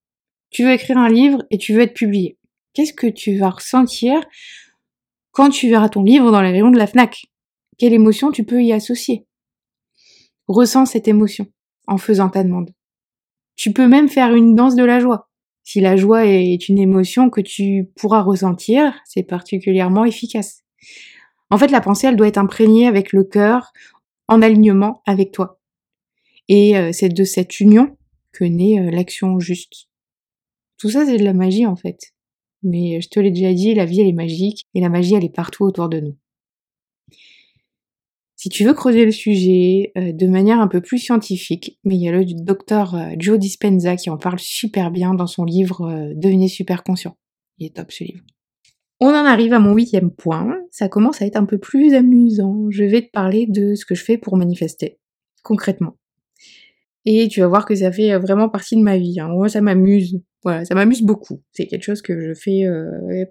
tu 0.51 0.65
veux 0.65 0.73
écrire 0.73 0.99
un 0.99 1.09
livre 1.09 1.45
et 1.51 1.59
tu 1.59 1.75
veux 1.75 1.81
être 1.81 1.95
publié. 1.95 2.39
Qu'est-ce 2.73 2.93
que 2.93 3.07
tu 3.07 3.37
vas 3.39 3.51
ressentir 3.51 4.21
quand 5.33 5.51
tu 5.51 5.69
verras 5.69 5.89
ton 5.89 6.03
livre 6.03 6.31
dans 6.31 6.41
les 6.41 6.51
rayons 6.51 6.71
de 6.71 6.79
la 6.79 6.87
FNAC? 6.87 7.27
Quelle 7.79 7.93
émotion 7.93 8.31
tu 8.31 8.45
peux 8.45 8.63
y 8.63 8.73
associer? 8.73 9.27
Ressens 10.49 10.87
cette 10.87 11.09
émotion 11.09 11.47
en 11.87 11.99
faisant 11.99 12.29
ta 12.29 12.43
demande. 12.43 12.71
Tu 13.57 13.73
peux 13.73 13.89
même 13.89 14.09
faire 14.09 14.35
une 14.35 14.55
danse 14.55 14.77
de 14.77 14.85
la 14.85 15.01
joie. 15.01 15.26
Si 15.67 15.81
la 15.81 15.97
joie 15.97 16.27
est 16.27 16.69
une 16.69 16.79
émotion 16.79 17.29
que 17.29 17.41
tu 17.41 17.91
pourras 17.97 18.23
ressentir, 18.23 18.95
c'est 19.05 19.25
particulièrement 19.25 20.05
efficace. 20.05 20.63
En 21.51 21.59
fait, 21.59 21.73
la 21.73 21.81
pensée, 21.81 22.07
elle 22.07 22.15
doit 22.15 22.29
être 22.29 22.39
imprégnée 22.39 22.87
avec 22.87 23.13
le 23.13 23.25
cœur, 23.25 23.73
en 24.29 24.43
alignement 24.43 25.03
avec 25.07 25.33
toi. 25.33 25.61
Et 26.47 26.79
euh, 26.79 26.93
c'est 26.93 27.09
de 27.09 27.25
cette 27.25 27.59
union 27.59 27.97
que 28.31 28.45
naît 28.45 28.79
euh, 28.79 28.93
l'action 28.93 29.41
juste. 29.41 29.89
Tout 30.79 30.89
ça, 30.89 31.05
c'est 31.05 31.17
de 31.19 31.25
la 31.25 31.35
magie, 31.35 31.67
en 31.67 31.75
fait. 31.75 32.15
Mais 32.63 33.01
je 33.01 33.09
te 33.09 33.19
l'ai 33.19 33.33
déjà 33.33 33.53
dit, 33.53 33.75
la 33.75 33.87
vie, 33.87 34.01
elle 34.01 34.07
est 34.07 34.13
magique, 34.13 34.67
et 34.75 34.81
la 34.81 34.89
magie, 34.89 35.17
elle 35.17 35.25
est 35.25 35.35
partout 35.35 35.65
autour 35.65 35.89
de 35.89 35.99
nous. 35.99 36.17
Si 38.37 38.51
tu 38.51 38.65
veux 38.65 38.75
creuser 38.75 39.07
le 39.07 39.13
sujet 39.13 39.93
euh, 39.97 40.13
de 40.13 40.27
manière 40.27 40.61
un 40.61 40.69
peu 40.69 40.83
plus 40.83 40.99
scientifique, 40.99 41.81
mais 41.85 41.97
il 41.97 42.03
y 42.03 42.09
a 42.09 42.13
le 42.13 42.25
docteur 42.25 42.95
euh, 42.95 43.15
Joe 43.19 43.39
Dispenza 43.39 43.97
qui 43.97 44.11
en 44.11 44.19
parle 44.19 44.39
super 44.39 44.91
bien 44.91 45.15
dans 45.15 45.27
son 45.27 45.45
livre 45.45 45.89
euh, 45.89 46.13
Devenez 46.15 46.49
super 46.49 46.85
conscient. 46.85 47.17
Il 47.59 47.67
est 47.67 47.77
top 47.77 47.91
ce 47.91 48.05
livre. 48.05 48.21
On 49.01 49.09
en 49.09 49.25
arrive 49.25 49.55
à 49.55 49.59
mon 49.59 49.75
huitième 49.75 50.11
point. 50.11 50.55
Ça 50.71 50.89
commence 50.89 51.23
à 51.23 51.27
être 51.27 51.37
un 51.37 51.47
peu 51.47 51.57
plus 51.57 51.95
amusant. 51.95 52.67
Je 52.71 52.85
vais 52.85 53.03
te 53.03 53.11
parler 53.11 53.47
de 53.49 53.75
ce 53.75 53.87
que 53.87 53.95
je 53.95 54.05
fais 54.05 54.19
pour 54.19 54.37
manifester, 54.37 54.99
concrètement. 55.43 55.97
Et 57.07 57.29
tu 57.29 57.41
vas 57.41 57.47
voir 57.47 57.65
que 57.65 57.75
ça 57.75 57.91
fait 57.91 58.19
vraiment 58.19 58.51
partie 58.51 58.77
de 58.77 58.83
ma 58.83 58.99
vie. 58.99 59.19
Hein. 59.19 59.29
Moi, 59.29 59.49
ça 59.49 59.63
m'amuse. 59.63 60.21
Voilà, 60.43 60.65
ça 60.65 60.75
m'amuse 60.75 61.03
beaucoup. 61.03 61.43
C'est 61.53 61.67
quelque 61.67 61.85
chose 61.85 62.03
que 62.03 62.21
je 62.21 62.35
fais 62.35 62.65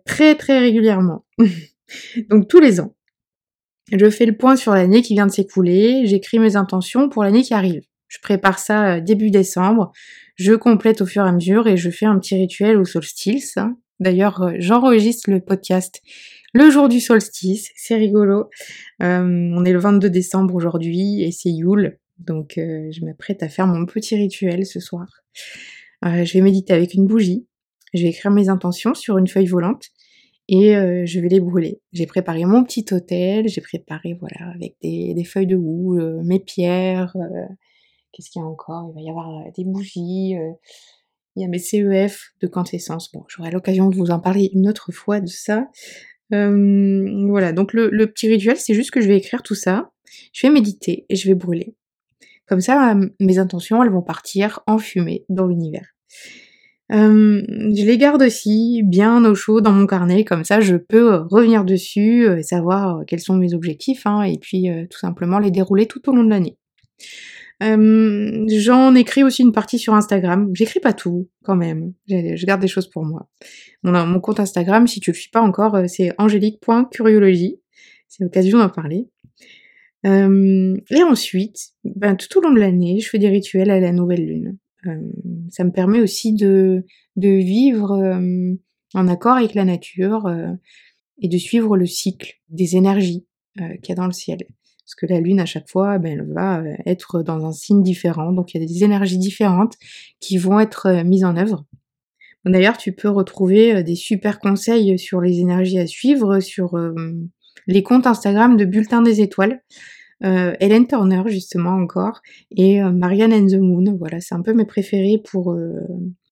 très 0.05 0.35
très 0.35 0.59
régulièrement. 0.59 1.25
Donc 2.29 2.47
tous 2.47 2.59
les 2.59 2.79
ans. 2.79 2.94
Je 3.91 4.09
fais 4.09 4.25
le 4.25 4.35
point 4.35 4.55
sur 4.55 4.73
l'année 4.73 5.01
qui 5.01 5.13
vient 5.13 5.27
de 5.27 5.31
s'écouler, 5.31 6.05
j'écris 6.05 6.39
mes 6.39 6.55
intentions 6.55 7.07
pour 7.09 7.23
l'année 7.23 7.43
qui 7.43 7.53
arrive. 7.53 7.83
Je 8.07 8.19
prépare 8.19 8.59
ça 8.59 8.99
début 8.99 9.29
décembre, 9.29 9.91
je 10.35 10.53
complète 10.53 11.01
au 11.01 11.05
fur 11.05 11.25
et 11.25 11.29
à 11.29 11.31
mesure 11.31 11.67
et 11.67 11.77
je 11.77 11.89
fais 11.89 12.05
un 12.05 12.17
petit 12.19 12.35
rituel 12.35 12.77
au 12.77 12.85
solstice. 12.85 13.57
D'ailleurs, 13.99 14.41
euh, 14.41 14.53
j'enregistre 14.59 15.29
le 15.31 15.39
podcast 15.39 16.01
le 16.53 16.69
jour 16.69 16.87
du 16.87 17.01
solstice, 17.01 17.69
c'est 17.75 17.95
rigolo. 17.95 18.49
Euh, 19.03 19.51
on 19.53 19.65
est 19.65 19.73
le 19.73 19.79
22 19.79 20.09
décembre 20.09 20.55
aujourd'hui 20.55 21.21
et 21.21 21.31
c'est 21.31 21.49
Yule, 21.49 21.99
donc 22.17 22.57
euh, 22.57 22.89
je 22.91 23.03
m'apprête 23.03 23.43
à 23.43 23.49
faire 23.49 23.67
mon 23.67 23.85
petit 23.85 24.15
rituel 24.15 24.65
ce 24.65 24.79
soir. 24.79 25.05
je 26.01 26.31
vais 26.31 26.41
méditer 26.41 26.71
avec 26.71 26.93
une 26.93 27.07
bougie, 27.07 27.45
je 27.93 28.03
vais 28.03 28.09
écrire 28.09 28.31
mes 28.31 28.47
intentions 28.47 28.93
sur 28.93 29.17
une 29.17 29.27
feuille 29.27 29.47
volante 29.47 29.89
et 30.47 30.73
je 31.05 31.19
vais 31.19 31.29
les 31.29 31.39
brûler. 31.39 31.81
J'ai 31.93 32.05
préparé 32.05 32.45
mon 32.45 32.63
petit 32.63 32.85
hôtel, 32.91 33.47
j'ai 33.47 33.61
préparé 33.61 34.17
voilà 34.19 34.51
avec 34.53 34.75
des, 34.81 35.23
feuilles 35.23 35.47
de 35.47 35.55
houx, 35.55 35.99
mes 36.23 36.39
pierres, 36.39 37.15
Qu'est-ce 38.15 38.29
qu'il 38.29 38.41
y 38.41 38.45
a 38.45 38.47
encore? 38.47 38.89
Il 38.91 38.95
va 38.95 39.01
y 39.01 39.09
avoir 39.09 39.29
euh, 39.29 39.51
des 39.57 39.65
bougies. 39.65 40.37
Euh, 40.37 40.53
il 41.35 41.41
y 41.41 41.45
a 41.45 41.49
mes 41.49 41.59
CEF 41.59 42.31
de 42.39 42.47
quintessence. 42.47 43.11
Bon, 43.11 43.25
j'aurai 43.27 43.51
l'occasion 43.51 43.89
de 43.89 43.95
vous 43.95 44.09
en 44.09 44.21
parler 44.21 44.49
une 44.53 44.69
autre 44.69 44.93
fois 44.93 45.19
de 45.19 45.27
ça. 45.27 45.67
Euh, 46.33 47.27
voilà, 47.27 47.51
donc 47.51 47.73
le, 47.73 47.89
petit 48.07 48.29
rituel, 48.29 48.55
c'est 48.55 48.73
juste 48.73 48.91
que 48.91 49.01
je 49.01 49.07
vais 49.07 49.17
écrire 49.17 49.43
tout 49.43 49.53
ça, 49.53 49.91
je 50.31 50.47
vais 50.47 50.53
méditer 50.53 51.05
et 51.09 51.15
je 51.17 51.27
vais 51.27 51.35
brûler. 51.35 51.75
Comme 52.47 52.61
ça, 52.61 52.95
mes 53.19 53.37
intentions, 53.37 53.83
elles 53.83 53.91
vont 53.91 54.01
partir 54.01 54.61
en 54.65 54.77
fumée 54.77 55.25
dans 55.27 55.45
l'univers. 55.45 55.93
Je 56.89 57.85
les 57.85 57.97
garde 57.97 58.21
aussi 58.21 58.81
bien 58.83 59.25
au 59.25 59.33
chaud 59.35 59.61
dans 59.61 59.71
mon 59.71 59.87
carnet, 59.87 60.23
comme 60.23 60.43
ça 60.43 60.61
je 60.61 60.75
peux 60.75 61.15
revenir 61.29 61.65
dessus, 61.65 62.27
savoir 62.43 63.03
quels 63.07 63.19
sont 63.19 63.35
mes 63.35 63.53
objectifs, 63.53 64.05
hein, 64.05 64.23
et 64.23 64.37
puis 64.37 64.67
tout 64.89 64.99
simplement 64.99 65.39
les 65.39 65.51
dérouler 65.51 65.87
tout 65.87 66.07
au 66.09 66.15
long 66.15 66.23
de 66.23 66.29
l'année. 66.29 66.57
Euh, 67.63 68.45
J'en 68.49 68.95
écris 68.95 69.23
aussi 69.23 69.41
une 69.41 69.51
partie 69.51 69.79
sur 69.79 69.93
Instagram. 69.93 70.51
J'écris 70.53 70.79
pas 70.79 70.93
tout, 70.93 71.29
quand 71.43 71.55
même. 71.55 71.93
Je 72.07 72.45
garde 72.45 72.61
des 72.61 72.67
choses 72.67 72.89
pour 72.89 73.05
moi. 73.05 73.29
Mon, 73.83 74.05
mon 74.05 74.19
compte 74.19 74.39
Instagram, 74.39 74.87
si 74.87 74.99
tu 74.99 75.11
le 75.11 75.15
suis 75.15 75.29
pas 75.29 75.41
encore, 75.41 75.75
euh, 75.75 75.85
c'est 75.87 76.11
angélique.curiologie. 76.17 77.59
C'est 78.07 78.23
l'occasion 78.23 78.59
d'en 78.59 78.69
parler. 78.69 79.07
Euh, 80.05 80.75
et 80.91 81.03
ensuite, 81.03 81.73
ben, 81.83 82.15
tout 82.15 82.37
au 82.37 82.41
long 82.41 82.51
de 82.51 82.59
l'année, 82.59 82.99
je 82.99 83.09
fais 83.09 83.17
des 83.17 83.29
rituels 83.29 83.71
à 83.71 83.79
la 83.79 83.91
nouvelle 83.91 84.25
lune. 84.25 84.57
Ça 85.49 85.63
me 85.63 85.71
permet 85.71 85.99
aussi 85.99 86.33
de, 86.33 86.85
vivre 87.15 88.19
en 88.93 89.07
accord 89.07 89.37
avec 89.37 89.53
la 89.53 89.65
nature 89.65 90.29
et 91.21 91.27
de 91.27 91.37
suivre 91.37 91.77
le 91.77 91.85
cycle 91.85 92.35
des 92.49 92.75
énergies 92.75 93.25
qu'il 93.55 93.89
y 93.89 93.91
a 93.91 93.95
dans 93.95 94.07
le 94.07 94.13
ciel. 94.13 94.39
Parce 94.85 94.95
que 94.95 95.07
la 95.07 95.19
Lune, 95.19 95.39
à 95.39 95.45
chaque 95.45 95.67
fois, 95.67 95.97
ben, 95.97 96.19
elle 96.19 96.31
va 96.31 96.63
être 96.85 97.23
dans 97.23 97.45
un 97.45 97.51
signe 97.51 97.81
différent. 97.81 98.31
Donc 98.31 98.53
il 98.53 98.61
y 98.61 98.63
a 98.63 98.67
des 98.67 98.83
énergies 98.83 99.17
différentes 99.17 99.75
qui 100.19 100.37
vont 100.37 100.59
être 100.59 101.03
mises 101.03 101.25
en 101.25 101.35
œuvre. 101.37 101.65
D'ailleurs, 102.45 102.77
tu 102.77 102.91
peux 102.91 103.09
retrouver 103.09 103.83
des 103.83 103.95
super 103.95 104.39
conseils 104.39 104.99
sur 104.99 105.19
les 105.19 105.39
énergies 105.39 105.79
à 105.79 105.87
suivre 105.87 106.39
sur 106.39 106.77
les 107.67 107.83
comptes 107.83 108.07
Instagram 108.07 108.57
de 108.57 108.65
Bulletin 108.65 109.01
des 109.01 109.21
Étoiles. 109.21 109.61
Hélène 110.59 110.87
Turner, 110.87 111.23
justement, 111.27 111.71
encore, 111.71 112.21
et 112.51 112.81
Marianne 112.81 113.33
and 113.33 113.47
the 113.47 113.59
Moon. 113.59 113.95
Voilà, 113.97 114.19
c'est 114.19 114.35
un 114.35 114.41
peu 114.41 114.53
mes 114.53 114.65
préférés 114.65 115.21
pour, 115.23 115.55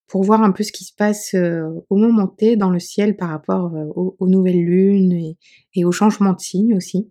pour 0.07 0.23
voir 0.23 0.41
un 0.41 0.51
peu 0.51 0.63
ce 0.63 0.71
qui 0.71 0.83
se 0.83 0.93
passe 0.95 1.35
au 1.89 1.95
moment 1.95 2.27
T 2.27 2.55
dans 2.55 2.69
le 2.69 2.79
ciel 2.79 3.15
par 3.15 3.29
rapport 3.29 3.71
aux, 3.95 4.27
nouvelles 4.27 4.63
lunes 4.63 5.11
et, 5.11 5.37
et 5.75 5.85
aux 5.85 5.91
changements 5.91 6.33
de 6.33 6.39
signes 6.39 6.75
aussi. 6.75 7.09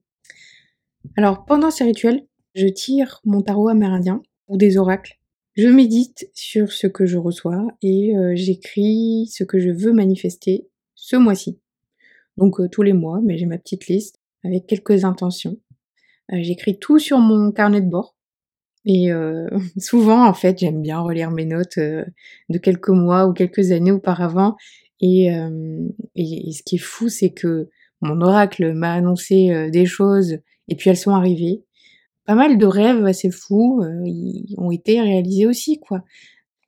Alors 1.17 1.45
pendant 1.45 1.71
ces 1.71 1.85
rituels, 1.85 2.27
je 2.55 2.67
tire 2.67 3.21
mon 3.25 3.43
tarot 3.43 3.69
amérindien 3.69 4.23
ou 4.49 4.57
des 4.57 4.77
oracles. 4.77 5.19
Je 5.55 5.69
médite 5.69 6.31
sur 6.33 6.73
ce 6.73 6.87
que 6.87 7.05
je 7.05 7.19
reçois 7.19 7.67
et 7.83 8.17
euh, 8.17 8.33
j'écris 8.35 9.29
ce 9.31 9.45
que 9.45 9.59
je 9.59 9.71
veux 9.71 9.93
manifester 9.93 10.69
ce 10.95 11.17
mois-ci. 11.17 11.59
Donc 12.39 12.61
euh, 12.61 12.69
tous 12.69 12.83
les 12.83 12.95
mois, 12.95 13.21
mais 13.23 13.37
j'ai 13.37 13.47
ma 13.47 13.59
petite 13.59 13.87
liste 13.87 14.21
avec 14.45 14.67
quelques 14.67 15.05
intentions. 15.05 15.59
Euh, 16.33 16.39
j'écris 16.41 16.79
tout 16.79 16.99
sur 16.99 17.19
mon 17.19 17.53
carnet 17.53 17.81
de 17.81 17.89
bord. 17.89 18.17
Et 18.85 19.11
souvent, 19.79 20.27
en 20.27 20.35
fait, 20.35 20.59
j'aime 20.59 20.83
bien 20.83 20.99
relire 20.99 21.31
mes 21.31 21.45
notes 21.45 21.79
de 21.79 22.59
quelques 22.59 22.89
mois 22.89 23.29
ou 23.29 23.33
quelques 23.33 23.71
années 23.71 23.93
auparavant. 23.93 24.57
Et, 25.01 25.27
et 26.17 26.53
ce 26.53 26.63
qui 26.65 26.75
est 26.75 26.79
fou, 26.79 27.09
c'est 27.09 27.31
que 27.31 27.69
mon 28.01 28.21
oracle 28.21 28.73
m'a 28.73 28.95
annoncé 28.95 29.71
des 29.71 29.87
choses 29.87 30.39
et 30.67 30.75
puis 30.75 30.91
elles 30.91 30.97
sont 30.97 31.15
arrivées. 31.15 31.63
Pas 32.25 32.35
mal 32.35 32.57
de 32.57 32.67
rêves 32.67 33.05
assez 33.05 33.31
fous 33.31 33.83
euh, 33.83 34.05
ont 34.57 34.71
été 34.71 35.01
réalisés 35.01 35.47
aussi, 35.47 35.81
quoi. 35.81 36.05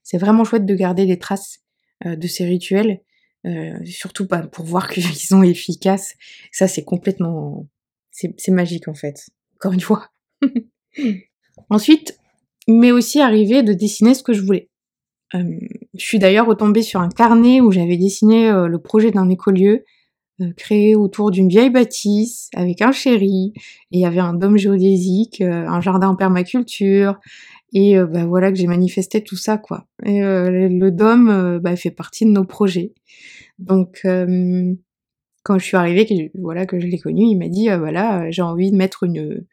C'est 0.02 0.18
vraiment 0.18 0.44
chouette 0.44 0.66
de 0.66 0.74
garder 0.74 1.06
des 1.06 1.18
traces 1.18 1.60
euh, 2.04 2.16
de 2.16 2.26
ces 2.26 2.44
rituels, 2.44 3.00
euh, 3.46 3.78
surtout 3.84 4.26
pas 4.26 4.42
pour 4.42 4.64
voir 4.64 4.88
qu'ils 4.90 5.04
sont 5.04 5.42
efficaces. 5.42 6.14
Ça, 6.50 6.66
c'est 6.66 6.84
complètement, 6.84 7.68
c'est 8.10 8.48
magique 8.48 8.88
en 8.88 8.94
fait. 8.94 9.30
Encore 9.64 9.72
une 9.72 9.80
fois. 9.80 10.08
Ensuite, 11.70 12.18
m'est 12.68 12.92
aussi 12.92 13.20
arrivé 13.20 13.62
de 13.62 13.72
dessiner 13.72 14.14
ce 14.14 14.22
que 14.22 14.34
je 14.34 14.42
voulais. 14.42 14.68
je 15.32 15.68
suis 15.96 16.18
d'ailleurs 16.18 16.46
retombée 16.46 16.82
sur 16.82 17.00
un 17.00 17.08
carnet 17.08 17.60
où 17.60 17.72
j'avais 17.72 17.96
dessiné 17.96 18.50
le 18.50 18.78
projet 18.78 19.10
d'un 19.10 19.28
écolieu 19.30 19.84
euh, 20.40 20.52
créé 20.56 20.96
autour 20.96 21.30
d'une 21.30 21.48
vieille 21.48 21.70
bâtisse 21.70 22.50
avec 22.56 22.82
un 22.82 22.90
chéri 22.90 23.52
et 23.92 23.98
il 23.98 24.00
y 24.00 24.04
avait 24.04 24.18
un 24.18 24.34
dôme 24.34 24.56
géodésique, 24.56 25.40
euh, 25.40 25.64
un 25.68 25.80
jardin 25.80 26.08
en 26.08 26.16
permaculture 26.16 27.20
et 27.72 27.96
euh, 27.96 28.06
bah, 28.06 28.26
voilà 28.26 28.50
que 28.50 28.58
j'ai 28.58 28.66
manifesté 28.66 29.22
tout 29.22 29.36
ça 29.36 29.58
quoi. 29.58 29.86
Et 30.04 30.18
le 30.20 30.90
dôme 30.90 31.60
bah, 31.62 31.76
fait 31.76 31.92
partie 31.92 32.24
de 32.24 32.30
nos 32.30 32.44
projets. 32.44 32.94
Donc 33.60 34.04
quand 35.44 35.58
je 35.58 35.64
suis 35.64 35.76
arrivée, 35.76 36.06
que, 36.06 36.38
voilà 36.40 36.66
que 36.66 36.80
je 36.80 36.86
l'ai 36.86 36.98
connu, 36.98 37.24
il 37.24 37.36
m'a 37.36 37.48
dit 37.48 37.68
voilà 37.68 38.30
j'ai 38.30 38.42
envie 38.42 38.72
de 38.72 38.76
mettre 38.76 39.04
une 39.04 39.46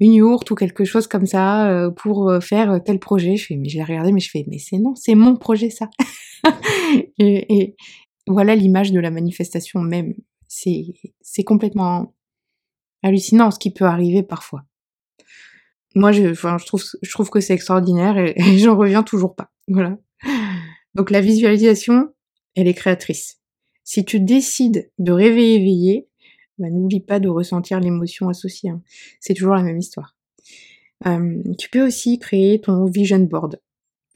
une 0.00 0.14
yourte 0.14 0.50
ou 0.50 0.54
quelque 0.54 0.84
chose 0.84 1.06
comme 1.06 1.26
ça 1.26 1.90
pour 1.96 2.32
faire 2.40 2.82
tel 2.82 2.98
projet. 2.98 3.36
Je 3.36 3.46
fais 3.46 3.56
mais 3.56 3.68
je 3.68 3.76
l'ai 3.76 3.84
regardé 3.84 4.12
mais 4.12 4.20
je 4.20 4.30
fais 4.30 4.44
mais 4.48 4.58
c'est 4.58 4.78
non 4.78 4.94
c'est 4.94 5.14
mon 5.14 5.36
projet 5.36 5.70
ça. 5.70 5.90
et, 7.18 7.60
et, 7.60 7.76
voilà 8.26 8.54
l'image 8.54 8.92
de 8.92 9.00
la 9.00 9.10
manifestation 9.10 9.80
même. 9.80 10.14
C'est, 10.48 11.44
complètement 11.44 12.14
hallucinant 13.02 13.50
ce 13.50 13.58
qui 13.58 13.72
peut 13.72 13.86
arriver 13.86 14.22
parfois. 14.22 14.64
Moi, 15.94 16.12
je, 16.12 16.30
enfin, 16.30 16.58
je 16.58 16.66
trouve, 16.66 16.82
je 17.02 17.10
trouve 17.10 17.30
que 17.30 17.40
c'est 17.40 17.54
extraordinaire 17.54 18.18
et, 18.18 18.34
j'en 18.58 18.76
reviens 18.76 19.02
toujours 19.02 19.34
pas. 19.34 19.50
Voilà. 19.68 19.98
Donc 20.94 21.10
la 21.10 21.20
visualisation, 21.20 22.12
elle 22.54 22.68
est 22.68 22.74
créatrice. 22.74 23.40
Si 23.84 24.04
tu 24.04 24.20
décides 24.20 24.90
de 24.98 25.12
rêver 25.12 25.54
éveillé, 25.54 26.08
bah, 26.58 26.70
n'oublie 26.70 27.00
pas 27.00 27.20
de 27.20 27.28
ressentir 27.28 27.80
l'émotion 27.80 28.28
associée. 28.28 28.70
Hein. 28.70 28.82
C'est 29.20 29.34
toujours 29.34 29.54
la 29.54 29.62
même 29.62 29.78
histoire. 29.78 30.16
Tu 31.58 31.68
peux 31.70 31.84
aussi 31.84 32.20
créer 32.20 32.60
ton 32.60 32.84
vision 32.84 33.18
board. 33.18 33.60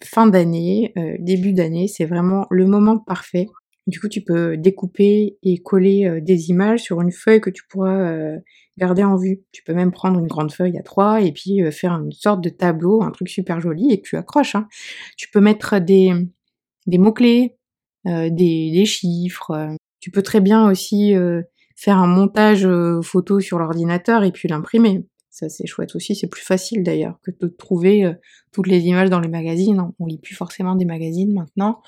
Fin 0.04 0.26
d'année, 0.28 0.92
euh, 0.96 1.16
début 1.18 1.52
d'année, 1.52 1.88
c'est 1.88 2.04
vraiment 2.04 2.46
le 2.50 2.66
moment 2.66 2.98
parfait 2.98 3.48
du 3.86 4.00
coup, 4.00 4.08
tu 4.08 4.20
peux 4.20 4.56
découper 4.56 5.38
et 5.44 5.58
coller 5.58 6.06
euh, 6.06 6.20
des 6.20 6.50
images 6.50 6.80
sur 6.80 7.00
une 7.00 7.12
feuille 7.12 7.40
que 7.40 7.50
tu 7.50 7.62
pourras 7.68 8.10
euh, 8.10 8.36
garder 8.78 9.04
en 9.04 9.16
vue. 9.16 9.44
Tu 9.52 9.62
peux 9.62 9.74
même 9.74 9.92
prendre 9.92 10.18
une 10.18 10.26
grande 10.26 10.50
feuille 10.50 10.76
à 10.76 10.82
trois 10.82 11.20
et 11.20 11.30
puis 11.30 11.60
faire 11.70 11.92
une 11.92 12.10
sorte 12.10 12.42
de 12.42 12.48
tableau, 12.48 13.02
un 13.02 13.12
truc 13.12 13.28
super 13.28 13.60
joli 13.60 13.92
et 13.92 14.00
que 14.00 14.08
tu 14.08 14.16
accroches. 14.16 14.56
Hein. 14.56 14.66
Tu 15.16 15.30
peux 15.30 15.40
mettre 15.40 15.78
des, 15.78 16.12
des 16.88 16.98
mots-clés, 16.98 17.55
des, 18.06 18.30
des, 18.30 18.84
chiffres. 18.84 19.76
Tu 20.00 20.10
peux 20.10 20.22
très 20.22 20.40
bien 20.40 20.70
aussi 20.70 21.14
faire 21.74 21.98
un 21.98 22.06
montage 22.06 22.68
photo 23.02 23.40
sur 23.40 23.58
l'ordinateur 23.58 24.24
et 24.24 24.32
puis 24.32 24.48
l'imprimer. 24.48 25.04
Ça 25.30 25.48
c'est 25.48 25.66
chouette 25.66 25.94
aussi, 25.94 26.14
c'est 26.14 26.28
plus 26.28 26.44
facile 26.44 26.82
d'ailleurs 26.82 27.18
que 27.22 27.30
de 27.30 27.48
trouver 27.48 28.10
toutes 28.52 28.68
les 28.68 28.86
images 28.86 29.10
dans 29.10 29.20
les 29.20 29.28
magazines. 29.28 29.90
On 29.98 30.06
lit 30.06 30.18
plus 30.18 30.34
forcément 30.34 30.76
des 30.76 30.84
magazines 30.84 31.32
maintenant. 31.32 31.80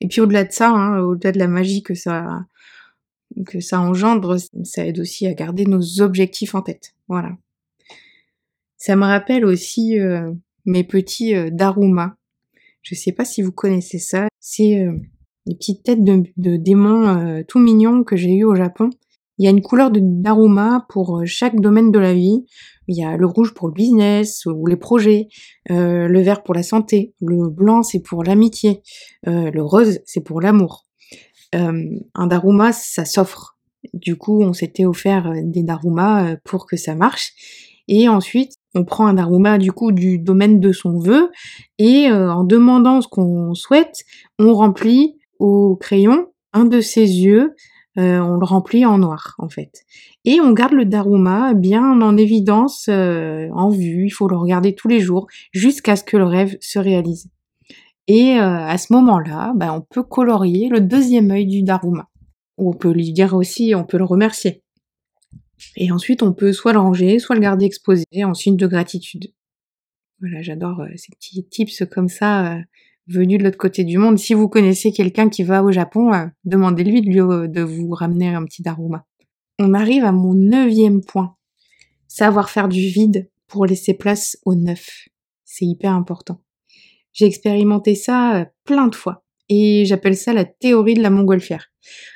Et 0.00 0.08
puis 0.08 0.20
au-delà 0.20 0.44
de 0.44 0.52
ça, 0.52 0.70
hein, 0.70 1.00
au-delà 1.00 1.32
de 1.32 1.38
la 1.38 1.48
magie 1.48 1.82
que 1.82 1.94
ça 1.94 2.46
que 3.46 3.60
ça 3.60 3.80
engendre, 3.80 4.36
ça 4.64 4.86
aide 4.86 5.00
aussi 5.00 5.26
à 5.26 5.34
garder 5.34 5.66
nos 5.66 6.00
objectifs 6.00 6.54
en 6.54 6.62
tête. 6.62 6.94
Voilà. 7.08 7.36
Ça 8.76 8.96
me 8.96 9.04
rappelle 9.04 9.44
aussi 9.44 9.98
euh, 9.98 10.32
mes 10.64 10.84
petits 10.84 11.34
euh, 11.34 11.50
Daruma. 11.50 12.16
Je 12.82 12.94
sais 12.94 13.12
pas 13.12 13.24
si 13.24 13.42
vous 13.42 13.52
connaissez 13.52 13.98
ça. 13.98 14.28
C'est 14.40 14.80
euh, 14.80 14.96
des 15.48 15.54
petites 15.54 15.82
têtes 15.82 16.04
de, 16.04 16.56
démons 16.56 17.42
tout 17.48 17.58
mignons 17.58 18.04
que 18.04 18.16
j'ai 18.16 18.34
eu 18.34 18.44
au 18.44 18.54
Japon. 18.54 18.90
Il 19.38 19.44
y 19.44 19.48
a 19.48 19.50
une 19.50 19.62
couleur 19.62 19.90
de 19.90 20.00
Daruma 20.02 20.86
pour 20.88 21.22
chaque 21.24 21.60
domaine 21.60 21.90
de 21.90 21.98
la 21.98 22.12
vie. 22.12 22.44
Il 22.88 22.96
y 22.96 23.04
a 23.04 23.16
le 23.16 23.26
rouge 23.26 23.52
pour 23.52 23.68
le 23.68 23.74
business 23.74 24.46
ou 24.46 24.66
les 24.66 24.76
projets, 24.76 25.28
euh, 25.70 26.08
le 26.08 26.20
vert 26.22 26.42
pour 26.42 26.54
la 26.54 26.62
santé, 26.62 27.14
le 27.20 27.50
blanc 27.50 27.82
c'est 27.82 28.00
pour 28.00 28.24
l'amitié, 28.24 28.82
euh, 29.26 29.50
le 29.50 29.62
rose 29.62 30.00
c'est 30.06 30.22
pour 30.22 30.40
l'amour. 30.40 30.86
Euh, 31.54 31.84
un 32.14 32.26
Daruma 32.26 32.72
ça 32.72 33.04
s'offre. 33.04 33.58
Du 33.92 34.16
coup 34.16 34.42
on 34.42 34.54
s'était 34.54 34.86
offert 34.86 35.32
des 35.44 35.62
Daruma 35.62 36.36
pour 36.44 36.66
que 36.66 36.76
ça 36.76 36.94
marche. 36.94 37.32
Et 37.88 38.08
ensuite 38.08 38.54
on 38.74 38.84
prend 38.84 39.06
un 39.06 39.14
Daruma 39.14 39.58
du 39.58 39.70
coup 39.70 39.92
du 39.92 40.18
domaine 40.18 40.58
de 40.58 40.72
son 40.72 40.98
vœu 40.98 41.30
et 41.78 42.10
en 42.10 42.42
demandant 42.42 43.02
ce 43.02 43.08
qu'on 43.08 43.54
souhaite, 43.54 44.04
on 44.38 44.54
remplit 44.54 45.17
au 45.38 45.76
crayon 45.76 46.26
un 46.52 46.64
de 46.64 46.80
ses 46.80 47.02
yeux 47.02 47.54
euh, 47.98 48.20
on 48.20 48.36
le 48.36 48.44
remplit 48.44 48.86
en 48.86 48.98
noir 48.98 49.34
en 49.38 49.48
fait. 49.48 49.84
Et 50.24 50.40
on 50.40 50.52
garde 50.52 50.72
le 50.72 50.84
daruma 50.84 51.52
bien 51.54 52.00
en 52.00 52.16
évidence, 52.16 52.86
euh, 52.88 53.48
en 53.52 53.70
vue, 53.70 54.06
il 54.06 54.10
faut 54.10 54.28
le 54.28 54.36
regarder 54.36 54.74
tous 54.74 54.86
les 54.86 55.00
jours 55.00 55.26
jusqu'à 55.52 55.96
ce 55.96 56.04
que 56.04 56.16
le 56.16 56.24
rêve 56.24 56.56
se 56.60 56.78
réalise. 56.78 57.28
Et 58.06 58.38
euh, 58.38 58.42
à 58.42 58.78
ce 58.78 58.92
moment-là, 58.92 59.52
ben, 59.56 59.72
on 59.72 59.80
peut 59.80 60.04
colorier 60.04 60.68
le 60.68 60.80
deuxième 60.80 61.30
œil 61.32 61.46
du 61.46 61.62
daruma. 61.64 62.08
On 62.56 62.72
peut 62.72 62.92
lui 62.92 63.12
dire 63.12 63.34
aussi, 63.34 63.74
on 63.74 63.84
peut 63.84 63.98
le 63.98 64.04
remercier. 64.04 64.62
Et 65.76 65.90
ensuite, 65.90 66.22
on 66.22 66.32
peut 66.32 66.52
soit 66.52 66.72
le 66.72 66.78
ranger, 66.78 67.18
soit 67.18 67.34
le 67.34 67.42
garder 67.42 67.64
exposé 67.64 68.04
en 68.22 68.34
signe 68.34 68.56
de 68.56 68.66
gratitude. 68.68 69.26
Voilà, 70.20 70.40
j'adore 70.40 70.84
ces 70.94 71.12
petits 71.12 71.44
tips 71.48 71.82
comme 71.90 72.08
ça 72.08 72.58
venu 73.08 73.38
de 73.38 73.44
l'autre 73.44 73.58
côté 73.58 73.84
du 73.84 73.98
monde. 73.98 74.18
Si 74.18 74.34
vous 74.34 74.48
connaissez 74.48 74.92
quelqu'un 74.92 75.28
qui 75.28 75.42
va 75.42 75.62
au 75.62 75.72
Japon, 75.72 76.12
euh, 76.12 76.26
demandez-lui 76.44 77.02
de, 77.02 77.06
lui, 77.06 77.48
de 77.48 77.62
vous 77.62 77.90
ramener 77.90 78.28
un 78.28 78.44
petit 78.44 78.62
daruma. 78.62 79.06
On 79.58 79.74
arrive 79.74 80.04
à 80.04 80.12
mon 80.12 80.34
neuvième 80.34 81.02
point. 81.02 81.36
Savoir 82.06 82.50
faire 82.50 82.68
du 82.68 82.86
vide 82.86 83.28
pour 83.46 83.66
laisser 83.66 83.94
place 83.94 84.38
au 84.44 84.54
neuf. 84.54 85.08
C'est 85.44 85.64
hyper 85.64 85.92
important. 85.92 86.40
J'ai 87.12 87.26
expérimenté 87.26 87.94
ça 87.94 88.36
euh, 88.36 88.44
plein 88.64 88.86
de 88.86 88.94
fois 88.94 89.24
et 89.48 89.84
j'appelle 89.86 90.16
ça 90.16 90.32
la 90.32 90.44
théorie 90.44 90.94
de 90.94 91.02
la 91.02 91.10
montgolfière. 91.10 91.72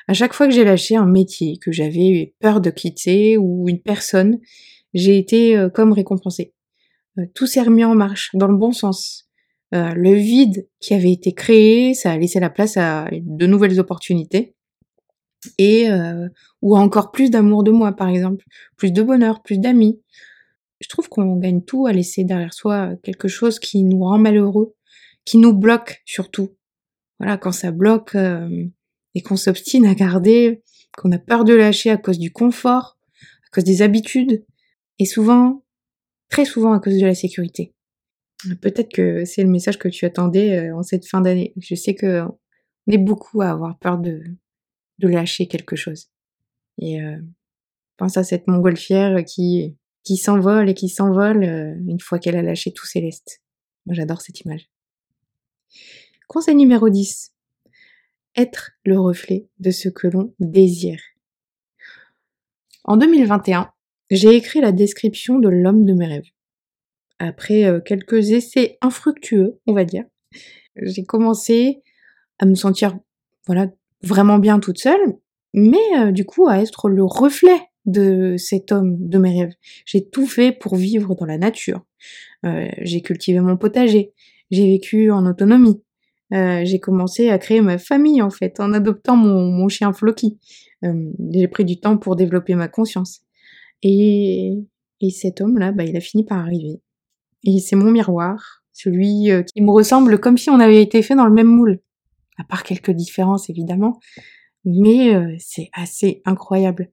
À 0.06 0.12
chaque 0.12 0.34
fois 0.34 0.46
que 0.46 0.52
j'ai 0.52 0.64
lâché 0.64 0.96
un 0.96 1.06
métier 1.06 1.56
que 1.58 1.72
j'avais 1.72 2.34
peur 2.40 2.60
de 2.60 2.70
quitter 2.70 3.38
ou 3.38 3.68
une 3.68 3.80
personne, 3.80 4.38
j'ai 4.92 5.16
été 5.18 5.56
euh, 5.56 5.70
comme 5.70 5.92
récompensée. 5.92 6.52
Tout 7.34 7.46
s'est 7.46 7.62
remis 7.62 7.84
en 7.84 7.94
marche 7.94 8.30
dans 8.34 8.46
le 8.46 8.56
bon 8.56 8.72
sens. 8.72 9.28
Euh, 9.74 9.94
le 9.94 10.12
vide 10.12 10.68
qui 10.80 10.92
avait 10.92 11.12
été 11.12 11.32
créé, 11.32 11.94
ça 11.94 12.12
a 12.12 12.18
laissé 12.18 12.40
la 12.40 12.50
place 12.50 12.76
à 12.76 13.08
de 13.10 13.46
nouvelles 13.46 13.80
opportunités 13.80 14.54
et 15.56 15.90
euh, 15.90 16.28
ou 16.60 16.76
encore 16.76 17.10
plus 17.10 17.30
d'amour 17.30 17.64
de 17.64 17.70
moi 17.70 17.92
par 17.92 18.08
exemple, 18.08 18.44
plus 18.76 18.92
de 18.92 19.02
bonheur, 19.02 19.42
plus 19.42 19.58
d'amis. 19.58 20.00
Je 20.80 20.88
trouve 20.88 21.08
qu'on 21.08 21.36
gagne 21.36 21.62
tout 21.62 21.86
à 21.86 21.92
laisser 21.92 22.24
derrière 22.24 22.52
soi 22.52 22.90
quelque 23.02 23.28
chose 23.28 23.58
qui 23.58 23.84
nous 23.84 24.00
rend 24.00 24.18
malheureux, 24.18 24.74
qui 25.24 25.38
nous 25.38 25.54
bloque 25.54 26.02
surtout. 26.04 26.54
Voilà, 27.18 27.38
quand 27.38 27.52
ça 27.52 27.70
bloque 27.70 28.14
euh, 28.14 28.66
et 29.14 29.22
qu'on 29.22 29.36
s'obstine 29.36 29.86
à 29.86 29.94
garder, 29.94 30.62
qu'on 30.98 31.12
a 31.12 31.18
peur 31.18 31.44
de 31.44 31.54
lâcher 31.54 31.90
à 31.90 31.96
cause 31.96 32.18
du 32.18 32.32
confort, 32.32 32.98
à 33.46 33.50
cause 33.54 33.64
des 33.64 33.80
habitudes, 33.80 34.44
et 34.98 35.06
souvent, 35.06 35.64
très 36.28 36.44
souvent 36.44 36.72
à 36.72 36.80
cause 36.80 36.98
de 36.98 37.06
la 37.06 37.14
sécurité. 37.14 37.72
Peut-être 38.60 38.92
que 38.92 39.24
c'est 39.24 39.42
le 39.42 39.50
message 39.50 39.78
que 39.78 39.88
tu 39.88 40.04
attendais 40.04 40.58
euh, 40.58 40.76
en 40.76 40.82
cette 40.82 41.06
fin 41.06 41.20
d'année. 41.20 41.52
Je 41.56 41.74
sais 41.74 41.94
que 41.94 42.22
on 42.22 42.92
est 42.92 42.98
beaucoup 42.98 43.42
à 43.42 43.50
avoir 43.50 43.78
peur 43.78 43.98
de, 43.98 44.22
lâcher 44.98 45.46
quelque 45.46 45.76
chose. 45.76 46.08
Et 46.78 47.00
euh, 47.00 47.18
pense 47.96 48.16
à 48.16 48.24
cette 48.24 48.46
montgolfière 48.46 49.24
qui, 49.24 49.76
qui 50.04 50.16
s'envole 50.16 50.68
et 50.68 50.74
qui 50.74 50.88
s'envole 50.88 51.44
euh, 51.44 51.74
une 51.86 52.00
fois 52.00 52.18
qu'elle 52.18 52.36
a 52.36 52.42
lâché 52.42 52.72
tout 52.72 52.86
céleste. 52.86 53.42
J'adore 53.88 54.20
cette 54.20 54.40
image. 54.40 54.70
Conseil 56.28 56.54
numéro 56.54 56.88
10. 56.88 57.32
Être 58.36 58.72
le 58.84 58.98
reflet 58.98 59.48
de 59.58 59.70
ce 59.70 59.88
que 59.88 60.06
l'on 60.06 60.34
désire. 60.38 61.00
En 62.84 62.96
2021, 62.96 63.70
j'ai 64.10 64.34
écrit 64.34 64.60
la 64.60 64.72
description 64.72 65.38
de 65.38 65.48
l'homme 65.48 65.84
de 65.84 65.92
mes 65.92 66.06
rêves 66.06 66.31
après 67.18 67.64
euh, 67.64 67.80
quelques 67.80 68.30
essais 68.30 68.78
infructueux, 68.80 69.58
on 69.66 69.72
va 69.72 69.84
dire, 69.84 70.04
j'ai 70.76 71.04
commencé 71.04 71.82
à 72.38 72.46
me 72.46 72.54
sentir 72.54 72.98
voilà 73.46 73.68
vraiment 74.02 74.38
bien 74.38 74.58
toute 74.58 74.78
seule, 74.78 75.16
mais 75.54 75.78
euh, 75.98 76.12
du 76.12 76.24
coup 76.24 76.48
à 76.48 76.58
être 76.58 76.88
le 76.88 77.04
reflet 77.04 77.60
de 77.84 78.36
cet 78.36 78.72
homme 78.72 78.96
de 78.98 79.18
mes 79.18 79.40
rêves. 79.40 79.54
J'ai 79.84 80.08
tout 80.08 80.26
fait 80.26 80.52
pour 80.52 80.76
vivre 80.76 81.14
dans 81.14 81.26
la 81.26 81.38
nature. 81.38 81.82
Euh, 82.44 82.68
j'ai 82.80 83.02
cultivé 83.02 83.40
mon 83.40 83.56
potager, 83.56 84.12
j'ai 84.50 84.66
vécu 84.66 85.10
en 85.10 85.26
autonomie. 85.26 85.82
j'ai 86.30 86.80
commencé 86.80 87.28
à 87.28 87.38
créer 87.38 87.60
ma 87.60 87.78
famille 87.78 88.22
en 88.22 88.30
fait 88.30 88.58
en 88.58 88.72
adoptant 88.72 89.16
mon, 89.16 89.68
chien 89.68 89.92
Floki. 89.92 90.38
j'ai 90.82 91.48
pris 91.48 91.64
du 91.64 91.78
temps 91.78 91.98
pour 91.98 92.16
développer 92.16 92.54
ma 92.54 92.68
conscience. 92.68 93.22
Et, 93.82 94.54
et 95.00 95.10
cet 95.10 95.40
homme-là, 95.40 95.72
bah, 95.72 95.84
il 95.84 95.96
a 95.96 96.00
fini 96.00 96.24
par 96.24 96.38
arriver. 96.38 96.80
Et 97.44 97.58
c'est 97.58 97.76
mon 97.76 97.90
miroir, 97.90 98.62
celui 98.72 99.30
euh, 99.30 99.42
qui 99.42 99.62
me 99.62 99.70
ressemble 99.70 100.18
comme 100.20 100.38
si 100.38 100.50
on 100.50 100.60
avait 100.60 100.82
été 100.82 101.02
fait 101.02 101.14
dans 101.14 101.26
le 101.26 101.32
même 101.32 101.48
moule. 101.48 101.80
À 102.38 102.44
part 102.44 102.62
quelques 102.62 102.92
différences 102.92 103.50
évidemment, 103.50 104.00
mais 104.64 105.14
euh, 105.14 105.34
c'est 105.38 105.68
assez 105.72 106.22
incroyable. 106.24 106.90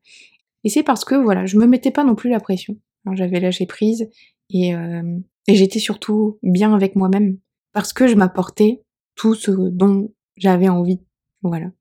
Et 0.64 0.70
c'est 0.70 0.84
parce 0.84 1.06
que 1.06 1.16
voilà, 1.16 1.46
je 1.46 1.58
me 1.58 1.66
mettais 1.66 1.92
pas 1.92 2.04
non 2.04 2.16
plus 2.16 2.30
la 2.30 2.40
pression. 2.40 2.78
J'avais 3.14 3.40
lâché 3.40 3.66
prise 3.66 4.08
euh, 4.54 5.20
et 5.48 5.56
j'étais 5.56 5.80
surtout 5.80 6.38
bien 6.44 6.76
avec 6.76 6.96
moi-même 6.96 7.40
parce 7.72 7.92
que 7.92 8.06
je 8.06 8.16
m'apportais 8.16 8.84
tout 9.16 9.34
ce 9.34 9.50
dont 9.50 10.14
j'avais 10.36 10.70
envie. 10.70 11.02
Voilà. 11.42 11.72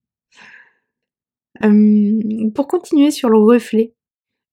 pour 1.60 2.68
continuer 2.68 3.10
sur 3.10 3.28
le 3.28 3.38
reflet, 3.38 3.94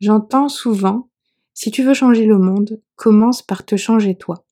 j'entends 0.02 0.50
souvent 0.50 1.10
si 1.56 1.72
tu 1.72 1.84
veux 1.84 1.94
changer 1.94 2.26
le 2.26 2.38
monde, 2.38 2.82
commence 2.96 3.42
par 3.42 3.66
te 3.66 3.78
changer 3.78 4.16
toi. 4.16 4.46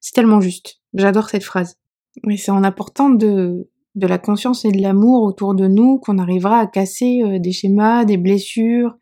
C'est 0.00 0.14
tellement 0.14 0.40
juste. 0.40 0.80
J'adore 0.94 1.28
cette 1.28 1.42
phrase. 1.42 1.78
Mais 2.22 2.36
c'est 2.36 2.52
en 2.52 2.62
apportant 2.62 3.10
de, 3.10 3.68
de 3.96 4.06
la 4.06 4.18
conscience 4.18 4.64
et 4.64 4.70
de 4.70 4.80
l'amour 4.80 5.24
autour 5.24 5.54
de 5.54 5.66
nous 5.66 5.98
qu'on 5.98 6.18
arrivera 6.18 6.60
à 6.60 6.66
casser 6.68 7.22
euh, 7.22 7.38
des 7.40 7.52
schémas, 7.52 8.04
des 8.04 8.18
blessures, 8.18 8.96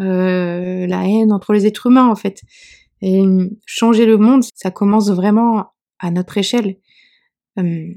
euh, 0.00 0.86
la 0.86 1.06
haine 1.06 1.32
entre 1.32 1.52
les 1.52 1.66
êtres 1.66 1.86
humains 1.86 2.08
en 2.08 2.16
fait. 2.16 2.40
Et 3.02 3.20
hum, 3.20 3.50
changer 3.66 4.06
le 4.06 4.16
monde, 4.16 4.42
ça 4.54 4.70
commence 4.70 5.10
vraiment 5.10 5.72
à 5.98 6.10
notre 6.10 6.38
échelle. 6.38 6.78
Hum, 7.56 7.94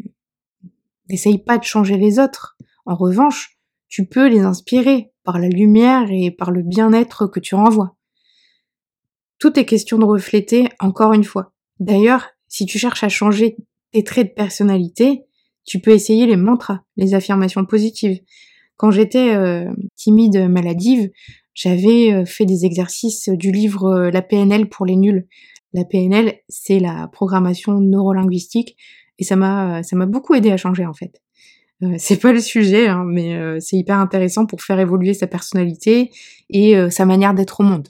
n'essaye 1.09 1.37
pas 1.37 1.57
de 1.57 1.63
changer 1.63 1.95
les 1.95 2.19
autres. 2.19 2.57
En 2.85 2.95
revanche, 2.95 3.57
tu 3.87 4.05
peux 4.05 4.27
les 4.27 4.41
inspirer 4.41 5.13
par 5.23 5.39
la 5.39 5.47
lumière 5.47 6.11
et 6.11 6.31
par 6.31 6.51
le 6.51 6.63
bien-être 6.63 7.27
que 7.27 7.39
tu 7.39 7.55
renvoies. 7.55 7.96
Tout 9.39 9.59
est 9.59 9.65
question 9.65 9.97
de 9.97 10.05
refléter 10.05 10.69
encore 10.79 11.13
une 11.13 11.23
fois. 11.23 11.53
D'ailleurs, 11.79 12.29
si 12.47 12.65
tu 12.65 12.79
cherches 12.79 13.03
à 13.03 13.09
changer 13.09 13.57
tes 13.91 14.03
traits 14.03 14.29
de 14.29 14.33
personnalité, 14.33 15.25
tu 15.65 15.79
peux 15.79 15.91
essayer 15.91 16.25
les 16.25 16.37
mantras, 16.37 16.81
les 16.95 17.13
affirmations 17.13 17.65
positives. 17.65 18.19
Quand 18.77 18.89
j'étais 18.89 19.35
euh, 19.35 19.69
timide, 19.95 20.49
maladive, 20.49 21.09
j'avais 21.53 22.13
euh, 22.13 22.25
fait 22.25 22.45
des 22.45 22.65
exercices 22.65 23.29
du 23.29 23.51
livre 23.51 23.85
euh, 23.85 24.11
La 24.11 24.21
PNL 24.21 24.69
pour 24.69 24.85
les 24.85 24.95
nuls. 24.95 25.27
La 25.73 25.83
PNL, 25.83 26.35
c'est 26.47 26.79
la 26.79 27.07
programmation 27.11 27.79
neurolinguistique 27.79 28.77
et 29.19 29.23
ça 29.23 29.35
m'a 29.35 29.83
ça 29.83 29.95
m'a 29.95 30.05
beaucoup 30.05 30.33
aidé 30.33 30.51
à 30.51 30.57
changer 30.57 30.85
en 30.85 30.93
fait. 30.93 31.21
c'est 31.97 32.21
pas 32.21 32.31
le 32.31 32.39
sujet, 32.39 32.87
hein, 32.87 33.03
mais 33.05 33.59
c'est 33.59 33.75
hyper 33.75 33.99
intéressant 33.99 34.45
pour 34.45 34.61
faire 34.61 34.79
évoluer 34.79 35.13
sa 35.13 35.27
personnalité 35.27 36.11
et 36.49 36.75
sa 36.89 37.05
manière 37.05 37.33
d'être 37.33 37.59
au 37.59 37.63
monde. 37.63 37.89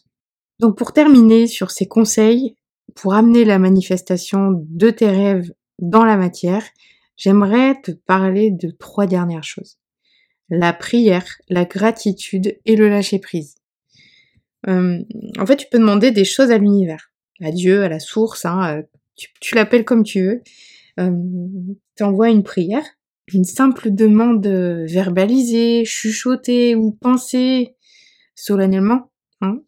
Donc 0.60 0.78
pour 0.78 0.93
terminer 0.93 1.48
sur 1.48 1.72
ces 1.72 1.88
conseils, 1.88 2.56
pour 2.96 3.13
amener 3.13 3.46
la 3.46 3.60
manifestation 3.60 4.52
de 4.54 4.89
tes 4.89 5.10
rêves 5.10 5.54
dans 5.80 6.04
la 6.04 6.17
matière, 6.17 6.63
j'aimerais 7.15 7.80
te 7.82 7.91
parler 7.91 8.52
de 8.52 8.72
trois 8.72 9.06
dernières 9.06 9.43
choses. 9.43 9.78
La 10.50 10.74
prière, 10.74 11.26
la 11.50 11.65
gratitude 11.65 12.58
et 12.65 12.76
le 12.76 12.89
lâcher-prise. 12.89 13.56
Euh, 14.67 15.00
en 15.38 15.46
fait, 15.46 15.58
tu 15.58 15.67
peux 15.70 15.78
demander 15.78 16.12
des 16.12 16.26
choses 16.26 16.52
à 16.52 16.58
l'univers, 16.58 17.12
à 17.41 17.52
Dieu, 17.52 17.84
à 17.84 17.89
la 17.89 18.00
source, 18.00 18.46
hein, 18.46 18.78
euh, 18.78 18.84
tu, 19.15 19.56
l'appelles 19.56 19.86
comme 19.86 20.04
tu 20.04 20.22
veux. 20.22 20.41
Euh, 21.00 21.12
tu 21.96 22.04
envoies 22.04 22.30
une 22.30 22.43
prière, 22.43 22.86
une 23.34 23.43
simple 23.43 23.91
demande 23.91 24.48
verbalisée, 24.48 25.86
chuchotée 25.86 26.76
ou 26.76 26.91
pensée 26.91 27.76
solennellement. 28.36 29.12
Hein, 29.41 29.62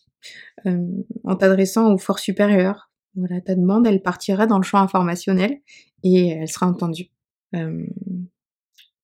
euh, 0.66 0.88
en 1.24 1.36
t'adressant 1.36 1.94
aux 1.94 1.98
forces 1.98 2.24
supérieures. 2.24 2.92
Voilà, 3.16 3.42
ta 3.42 3.56
demande, 3.56 3.88
elle 3.88 4.02
partira 4.02 4.46
dans 4.48 4.58
le 4.58 4.64
champ 4.64 4.80
informationnel 4.80 5.62
et 6.04 6.30
elle 6.30 6.48
sera 6.48 6.68
entendue. 6.68 7.10
Euh, 7.56 7.86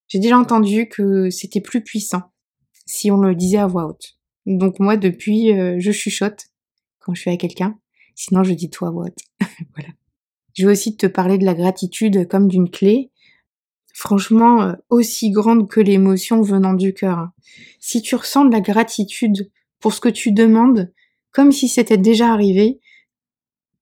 j'ai 0.08 0.20
déjà 0.20 0.38
entendu 0.38 0.88
que 0.88 1.30
c'était 1.30 1.62
plus 1.62 1.84
puissant 1.84 2.22
si 2.86 3.10
on 3.10 3.18
le 3.18 3.36
disait 3.36 3.58
à 3.58 3.68
voix 3.68 3.88
haute. 3.88 4.18
Donc 4.46 4.80
moi, 4.80 4.96
depuis, 4.96 5.48
je 5.80 5.92
chuchote 5.92 6.46
quand 7.00 7.16
je 7.16 7.22
suis 7.22 7.30
avec 7.32 7.42
quelqu'un. 7.42 7.80
Sinon, 8.14 8.44
je 8.44 8.54
dis 8.54 8.70
toi 8.70 8.92
what. 8.92 9.10
voilà. 9.76 9.90
Je 10.54 10.66
veux 10.66 10.72
aussi 10.72 10.96
te 10.96 11.08
parler 11.08 11.40
de 11.40 11.46
la 11.46 11.56
gratitude 11.56 12.28
comme 12.28 12.48
d'une 12.48 12.70
clé. 12.70 13.12
Franchement, 13.92 14.76
aussi 14.90 15.32
grande 15.32 15.68
que 15.68 15.80
l'émotion 15.80 16.44
venant 16.44 16.74
du 16.74 16.94
cœur. 16.94 17.18
Hein. 17.18 17.34
Si 17.80 18.02
tu 18.02 18.16
ressens 18.16 18.46
de 18.46 18.52
la 18.52 18.62
gratitude 18.62 19.50
pour 19.80 19.94
ce 19.94 20.02
que 20.02 20.10
tu 20.10 20.32
demandes, 20.32 20.92
comme 21.36 21.52
si 21.52 21.68
c'était 21.68 21.98
déjà 21.98 22.32
arrivé, 22.32 22.80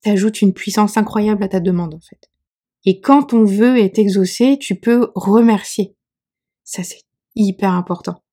t'ajoutes 0.02 0.42
une 0.42 0.52
puissance 0.52 0.96
incroyable 0.96 1.44
à 1.44 1.48
ta 1.48 1.60
demande 1.60 1.94
en 1.94 2.00
fait. 2.00 2.28
Et 2.84 3.00
quand 3.00 3.22
ton 3.22 3.44
vœu 3.44 3.78
est 3.78 3.96
exaucé, 3.96 4.58
tu 4.58 4.74
peux 4.74 5.12
remercier. 5.14 5.94
Ça 6.64 6.82
c'est 6.82 7.02
hyper 7.36 7.70
important. 7.70 8.24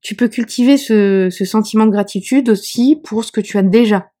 Tu 0.00 0.14
peux 0.14 0.28
cultiver 0.28 0.76
ce, 0.76 1.28
sentiment 1.44 1.86
de 1.86 1.90
gratitude 1.90 2.48
aussi 2.48 2.94
pour 3.02 3.24
ce 3.24 3.32
que 3.32 3.40
tu 3.40 3.58
as 3.58 3.64
déjà. 3.64 4.12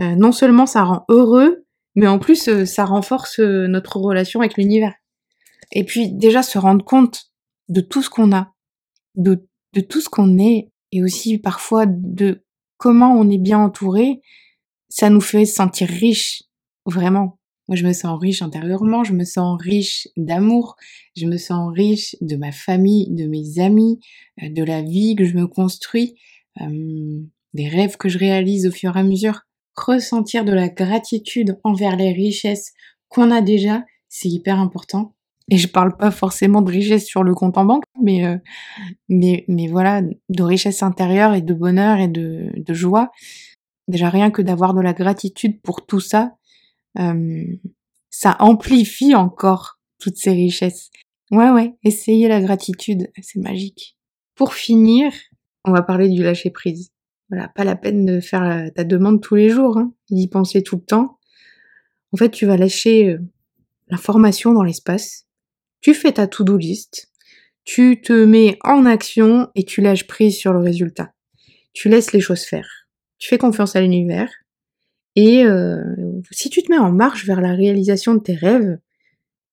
Euh, 0.00 0.14
non 0.16 0.32
seulement 0.32 0.64
ça 0.64 0.82
rend 0.82 1.04
heureux, 1.10 1.66
mais 1.94 2.06
en 2.06 2.18
plus 2.18 2.48
euh, 2.48 2.64
ça 2.64 2.86
renforce 2.86 3.40
euh, 3.40 3.66
notre 3.66 3.98
relation 3.98 4.40
avec 4.40 4.56
l'univers. 4.56 4.94
Et 5.72 5.84
puis 5.84 6.10
déjà 6.10 6.42
se 6.42 6.58
rendre 6.58 6.84
compte 6.84 7.30
de 7.68 7.82
tout 7.82 8.00
ce 8.00 8.08
qu'on 8.08 8.34
a, 8.34 8.54
de, 9.16 9.46
de 9.74 9.80
tout 9.82 10.00
ce 10.00 10.08
qu'on 10.08 10.38
est, 10.38 10.70
et 10.92 11.02
aussi 11.02 11.36
parfois 11.36 11.84
de 11.86 12.45
comment 12.76 13.12
on 13.14 13.28
est 13.30 13.38
bien 13.38 13.58
entouré, 13.58 14.20
ça 14.88 15.10
nous 15.10 15.20
fait 15.20 15.44
sentir 15.44 15.88
riche, 15.88 16.42
vraiment. 16.84 17.38
Moi, 17.68 17.76
je 17.76 17.86
me 17.86 17.92
sens 17.92 18.20
riche 18.20 18.42
intérieurement, 18.42 19.02
je 19.02 19.12
me 19.12 19.24
sens 19.24 19.60
riche 19.60 20.06
d'amour, 20.16 20.76
je 21.16 21.26
me 21.26 21.36
sens 21.36 21.72
riche 21.74 22.14
de 22.20 22.36
ma 22.36 22.52
famille, 22.52 23.08
de 23.10 23.26
mes 23.26 23.58
amis, 23.58 23.98
euh, 24.42 24.48
de 24.48 24.62
la 24.62 24.82
vie 24.82 25.16
que 25.16 25.24
je 25.24 25.34
me 25.34 25.48
construis, 25.48 26.14
euh, 26.60 27.20
des 27.54 27.68
rêves 27.68 27.96
que 27.96 28.08
je 28.08 28.18
réalise 28.18 28.68
au 28.68 28.70
fur 28.70 28.96
et 28.96 29.00
à 29.00 29.02
mesure. 29.02 29.40
Ressentir 29.74 30.44
de 30.44 30.52
la 30.52 30.68
gratitude 30.68 31.58
envers 31.64 31.96
les 31.96 32.12
richesses 32.12 32.72
qu'on 33.08 33.32
a 33.32 33.42
déjà, 33.42 33.84
c'est 34.08 34.28
hyper 34.28 34.60
important. 34.60 35.15
Et 35.48 35.58
je 35.58 35.68
parle 35.68 35.96
pas 35.96 36.10
forcément 36.10 36.60
de 36.60 36.70
richesse 36.70 37.06
sur 37.06 37.22
le 37.22 37.34
compte 37.34 37.56
en 37.56 37.64
banque, 37.64 37.84
mais 38.02 38.26
euh, 38.26 38.36
mais 39.08 39.44
mais 39.48 39.68
voilà, 39.68 40.02
de 40.02 40.42
richesse 40.42 40.82
intérieure 40.82 41.34
et 41.34 41.42
de 41.42 41.54
bonheur 41.54 41.98
et 41.98 42.08
de, 42.08 42.50
de 42.56 42.74
joie. 42.74 43.10
Déjà 43.86 44.10
rien 44.10 44.30
que 44.30 44.42
d'avoir 44.42 44.74
de 44.74 44.80
la 44.80 44.92
gratitude 44.92 45.60
pour 45.62 45.86
tout 45.86 46.00
ça, 46.00 46.32
euh, 46.98 47.44
ça 48.10 48.36
amplifie 48.40 49.14
encore 49.14 49.78
toutes 50.00 50.16
ces 50.16 50.32
richesses. 50.32 50.90
Ouais, 51.30 51.50
ouais, 51.50 51.74
essayez 51.84 52.26
la 52.28 52.40
gratitude, 52.40 53.08
c'est 53.22 53.40
magique. 53.40 53.96
Pour 54.34 54.54
finir, 54.54 55.12
on 55.64 55.72
va 55.72 55.82
parler 55.82 56.08
du 56.08 56.22
lâcher 56.22 56.50
prise. 56.50 56.90
Voilà, 57.28 57.48
pas 57.48 57.64
la 57.64 57.76
peine 57.76 58.04
de 58.04 58.20
faire 58.20 58.70
ta 58.74 58.84
demande 58.84 59.20
tous 59.20 59.34
les 59.34 59.48
jours, 59.48 59.78
hein, 59.78 59.92
d'y 60.10 60.28
penser 60.28 60.62
tout 60.62 60.76
le 60.76 60.82
temps. 60.82 61.18
En 62.12 62.16
fait, 62.16 62.30
tu 62.30 62.46
vas 62.46 62.56
lâcher 62.56 63.10
euh, 63.10 63.18
l'information 63.88 64.52
dans 64.52 64.62
l'espace. 64.62 65.25
Tu 65.86 65.94
fais 65.94 66.10
ta 66.10 66.26
to-do 66.26 66.56
list. 66.56 67.12
Tu 67.62 68.00
te 68.00 68.12
mets 68.12 68.58
en 68.64 68.86
action 68.86 69.50
et 69.54 69.62
tu 69.62 69.80
lâches 69.80 70.08
prise 70.08 70.36
sur 70.36 70.52
le 70.52 70.58
résultat. 70.58 71.12
Tu 71.74 71.88
laisses 71.88 72.12
les 72.12 72.18
choses 72.18 72.42
faire. 72.42 72.88
Tu 73.18 73.28
fais 73.28 73.38
confiance 73.38 73.76
à 73.76 73.80
l'univers. 73.80 74.28
Et 75.14 75.44
euh, 75.44 75.80
si 76.32 76.50
tu 76.50 76.64
te 76.64 76.72
mets 76.72 76.78
en 76.78 76.90
marche 76.90 77.24
vers 77.24 77.40
la 77.40 77.52
réalisation 77.52 78.14
de 78.14 78.18
tes 78.18 78.34
rêves, 78.34 78.80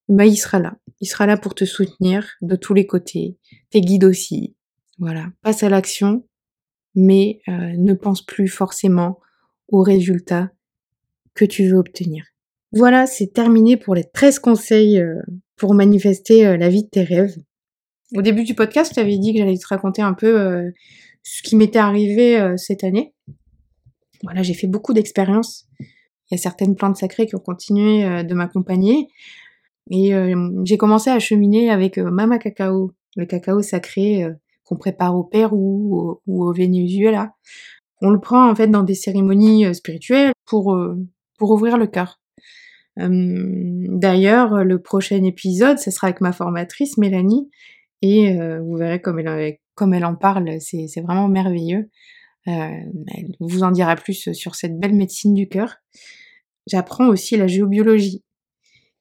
bah, 0.09 0.25
il 0.25 0.35
sera 0.35 0.57
là. 0.57 0.75
Il 1.01 1.05
sera 1.05 1.27
là 1.27 1.37
pour 1.37 1.53
te 1.53 1.65
soutenir 1.65 2.27
de 2.41 2.55
tous 2.55 2.73
les 2.73 2.87
côtés. 2.87 3.37
Tes 3.69 3.81
guides 3.81 4.05
aussi. 4.05 4.55
Voilà. 4.97 5.27
Passe 5.43 5.61
à 5.61 5.69
l'action, 5.69 6.27
mais 6.95 7.41
euh, 7.47 7.73
ne 7.77 7.93
pense 7.93 8.25
plus 8.25 8.47
forcément 8.47 9.19
aux 9.67 9.83
résultats 9.83 10.49
que 11.35 11.45
tu 11.45 11.67
veux 11.67 11.77
obtenir. 11.77 12.25
Voilà, 12.71 13.05
c'est 13.05 13.33
terminé 13.33 13.77
pour 13.77 13.93
les 13.93 14.09
13 14.11 14.39
conseils 14.39 14.99
euh, 14.99 15.21
pour 15.57 15.73
manifester 15.73 16.57
la 16.57 16.69
vie 16.69 16.83
de 16.83 16.89
tes 16.89 17.03
rêves. 17.03 17.35
Au 18.15 18.21
début 18.21 18.43
du 18.43 18.55
podcast, 18.55 18.91
je 18.91 18.95
t'avais 18.95 19.17
dit 19.17 19.33
que 19.33 19.39
j'allais 19.39 19.57
te 19.57 19.67
raconter 19.67 20.01
un 20.01 20.13
peu 20.13 20.71
ce 21.23 21.41
qui 21.43 21.55
m'était 21.55 21.79
arrivé 21.79 22.53
cette 22.57 22.83
année. 22.83 23.13
Voilà, 24.23 24.41
j'ai 24.41 24.53
fait 24.53 24.67
beaucoup 24.67 24.93
d'expériences. 24.93 25.67
Il 26.31 26.35
y 26.35 26.39
a 26.39 26.41
certaines 26.41 26.75
plantes 26.75 26.97
sacrées 26.97 27.27
qui 27.27 27.35
ont 27.35 27.39
continué 27.39 28.05
euh, 28.05 28.23
de 28.23 28.33
m'accompagner. 28.33 29.09
Et 29.91 30.15
euh, 30.15 30.49
j'ai 30.63 30.77
commencé 30.77 31.09
à 31.09 31.19
cheminer 31.19 31.69
avec 31.69 31.97
euh, 31.97 32.09
Mama 32.09 32.39
Cacao, 32.39 32.91
le 33.17 33.25
cacao 33.25 33.61
sacré 33.61 34.25
qu'on 34.63 34.77
prépare 34.77 35.15
au 35.15 35.23
Pérou 35.23 36.19
ou 36.25 36.43
au, 36.43 36.53
Venezuela. 36.53 37.33
On 38.01 38.09
le 38.09 38.19
prend 38.19 38.49
en 38.49 38.55
fait 38.55 38.67
dans 38.67 38.83
des 38.83 38.95
cérémonies 38.95 39.75
spirituelles 39.75 40.31
pour, 40.45 40.75
pour 41.37 41.51
ouvrir 41.51 41.77
le 41.77 41.85
cœur. 41.85 42.21
D'ailleurs, 42.97 44.63
le 44.63 44.81
prochain 44.81 45.23
épisode, 45.23 45.79
ce 45.79 45.91
sera 45.91 46.07
avec 46.07 46.21
ma 46.21 46.31
formatrice 46.31 46.97
Mélanie, 46.97 47.49
et 48.01 48.37
vous 48.59 48.75
verrez 48.77 49.01
comme 49.01 49.19
elle, 49.19 49.57
comme 49.75 49.93
elle 49.93 50.05
en 50.05 50.15
parle, 50.15 50.57
c'est 50.59 51.01
vraiment 51.01 51.27
merveilleux. 51.27 51.89
Elle 52.45 53.35
vous 53.39 53.63
en 53.63 53.71
dira 53.71 53.95
plus 53.95 54.31
sur 54.33 54.55
cette 54.55 54.77
belle 54.77 54.93
médecine 54.93 55.33
du 55.33 55.47
cœur. 55.47 55.77
J'apprends 56.67 57.07
aussi 57.07 57.37
la 57.37 57.47
géobiologie. 57.47 58.23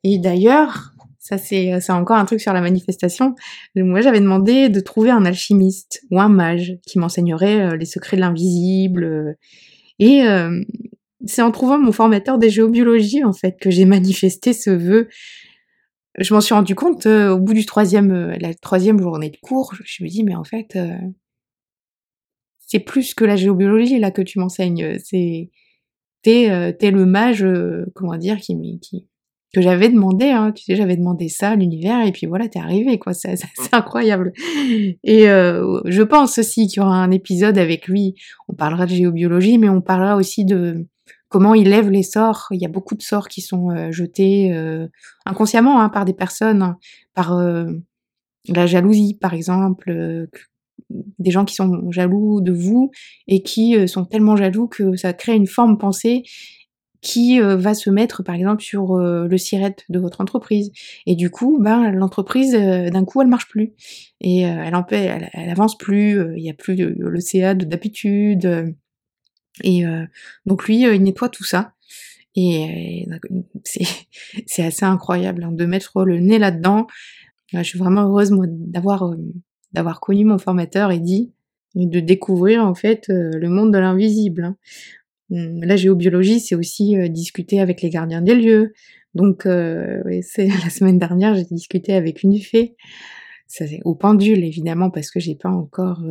Et 0.05 0.19
d'ailleurs, 0.19 0.93
ça 1.19 1.39
c'est 1.39 1.91
encore 1.91 2.17
un 2.17 2.25
truc 2.25 2.41
sur 2.41 2.53
la 2.53 2.61
manifestation. 2.61 3.35
Moi 3.77 4.01
j'avais 4.01 4.21
demandé 4.21 4.69
de 4.69 4.81
trouver 4.81 5.11
un 5.11 5.25
alchimiste 5.25 6.03
ou 6.11 6.21
un 6.21 6.29
mage 6.29 6.79
qui 6.87 6.99
m'enseignerait 6.99 7.77
les 7.77 7.85
secrets 7.85 8.17
de 8.17 8.23
l'invisible. 8.23 9.37
Et 9.99 10.23
c'est 11.27 11.43
en 11.43 11.51
trouvant 11.51 11.79
mon 11.79 11.93
formateur 11.93 12.39
des 12.39 12.51
géobiologies 12.51 13.25
en 13.25 13.33
fait 13.33 13.57
que 13.61 13.71
j'ai 13.71 13.85
manifesté 13.85 14.53
ce 14.53 14.71
vœu. 14.71 15.09
Je 16.19 16.35
m'en 16.35 16.41
suis 16.41 16.55
rendu 16.55 16.75
compte 16.75 17.07
au 17.07 17.39
bout 17.39 17.55
du 17.55 17.65
troisième, 17.65 18.37
la 18.39 18.55
troisième 18.55 19.01
journée 19.01 19.31
de 19.31 19.39
cours. 19.39 19.75
Je 19.85 20.05
me 20.05 20.09
dis 20.09 20.25
mais 20.25 20.35
en 20.35 20.45
fait 20.45 20.79
c'est 22.59 22.81
plus 22.81 23.15
que 23.15 23.25
la 23.25 23.37
géobiologie 23.37 23.99
là 23.99 24.11
que 24.11 24.23
tu 24.23 24.39
m'enseignes. 24.39 24.99
C'est 25.03 25.51
t'es 26.23 26.51
euh, 26.51 26.73
es 26.81 26.91
le 26.91 27.05
mage, 27.05 27.45
euh, 27.45 27.85
comment 27.95 28.17
dire, 28.17 28.39
qui, 28.39 28.57
qui 28.81 29.07
que 29.55 29.61
j'avais 29.61 29.91
demandé. 29.91 30.31
Hein, 30.31 30.53
tu 30.53 30.65
sais, 30.65 30.77
j'avais 30.77 30.97
demandé 30.97 31.29
ça 31.29 31.55
l'univers 31.55 32.07
et 32.07 32.13
puis 32.13 32.27
voilà, 32.27 32.49
t'es 32.49 32.59
arrivé 32.59 32.99
quoi. 32.99 33.13
C'est 33.13 33.37
incroyable. 33.73 34.33
Et 35.05 35.29
euh, 35.29 35.81
je 35.85 36.03
pense 36.03 36.39
aussi 36.39 36.67
qu'il 36.67 36.83
y 36.83 36.85
aura 36.85 36.97
un 36.97 37.11
épisode 37.11 37.59
avec 37.59 37.87
lui. 37.87 38.15
On 38.49 38.55
parlera 38.55 38.87
de 38.87 38.95
géobiologie, 38.95 39.59
mais 39.59 39.69
on 39.69 39.83
parlera 39.83 40.17
aussi 40.17 40.47
de 40.47 40.87
comment 41.33 41.55
il 41.55 41.71
lève 41.71 41.91
les 41.91 42.03
sorts. 42.03 42.47
Il 42.51 42.61
y 42.61 42.67
a 42.67 42.69
beaucoup 42.69 42.95
de 42.95 43.03
sorts 43.03 43.29
qui 43.29 43.41
sont 43.41 43.91
jetés 43.91 44.53
inconsciemment 45.27 45.81
hein, 45.81 45.89
par 45.89 46.05
des 46.05 46.15
personnes, 46.15 46.77
par 47.15 47.43
la 48.49 48.67
jalousie 48.67 49.19
par 49.21 49.35
exemple, 49.35 50.29
des 51.19 51.31
gens 51.31 51.45
qui 51.45 51.55
sont 51.55 51.91
jaloux 51.91 52.41
de 52.41 52.53
vous 52.53 52.91
et 53.27 53.43
qui 53.43 53.77
euh, 53.77 53.87
sont 53.87 54.05
tellement 54.05 54.37
jaloux 54.37 54.69
que 54.69 54.97
ça 54.97 55.13
crée 55.13 55.35
une 55.35 55.47
forme 55.47 55.79
pensée 55.79 56.23
qui 57.01 57.41
euh, 57.41 57.57
va 57.57 57.75
se 57.75 57.91
mettre 57.91 58.23
par 58.23 58.35
exemple 58.35 58.63
sur 58.63 58.93
euh, 58.93 59.27
le 59.27 59.39
siret 59.39 59.77
de 59.89 59.99
votre 59.99 60.21
entreprise 60.21 60.71
et 61.07 61.17
du 61.17 61.31
coup 61.31 61.59
ben 61.61 61.91
l'entreprise 61.91 62.53
d'un 62.53 63.05
coup 63.05 63.23
elle 63.23 63.29
marche 63.29 63.49
plus 63.49 63.73
et 64.21 64.43
elle, 64.43 64.75
en 64.75 64.85
elle, 64.91 65.31
elle 65.33 65.51
avance 65.51 65.77
plus 65.77 66.21
il 66.37 66.45
y 66.45 66.51
a 66.51 66.55
plus 66.55 66.77
le 66.77 67.21
CA 67.21 67.55
d'habitude 67.55 68.77
et 69.63 69.85
donc 70.47 70.67
lui 70.67 70.83
il 70.83 71.03
nettoie 71.03 71.29
tout 71.29 71.45
ça 71.45 71.75
et 72.35 73.07
c'est 74.47 74.65
assez 74.65 74.85
incroyable 74.85 75.45
hein, 75.45 75.53
de 75.53 75.67
mettre 75.67 76.05
le 76.05 76.21
nez 76.21 76.39
là-dedans 76.39 76.87
je 77.53 77.63
suis 77.63 77.79
vraiment 77.79 78.03
heureuse 78.03 78.31
moi 78.31 78.47
d'avoir 78.49 80.01
connu 80.01 80.25
mon 80.25 80.39
formateur 80.39 80.91
et 80.91 81.01
dit, 81.01 81.33
de 81.75 82.01
découvrir 82.01 82.65
en 82.65 82.75
fait 82.75 83.09
euh, 83.11 83.31
le 83.35 83.49
monde 83.49 83.73
de 83.73 83.79
l'invisible. 83.79 84.45
Hein. 84.45 84.57
Hum, 85.31 85.65
la 85.65 85.77
géobiologie, 85.77 86.41
c'est 86.41 86.55
aussi 86.55 86.99
euh, 86.99 87.09
discuter 87.09 87.61
avec 87.61 87.83
les 87.83 87.91
gardiens 87.91 88.23
des 88.23 88.35
lieux. 88.35 88.73
Donc, 89.15 89.47
euh, 89.47 90.03
c'est 90.23 90.47
la 90.65 90.71
semaine 90.71 90.99
dernière, 90.99 91.35
j'ai 91.35 91.45
discuté 91.45 91.95
avec 91.95 92.23
une 92.23 92.39
fée. 92.39 92.77
C'est 93.55 93.81
au 93.85 93.95
pendule 93.95 94.45
évidemment 94.45 94.89
parce 94.89 95.11
que 95.11 95.21
j'ai 95.21 95.35
pas 95.35 95.51
encore, 95.51 96.03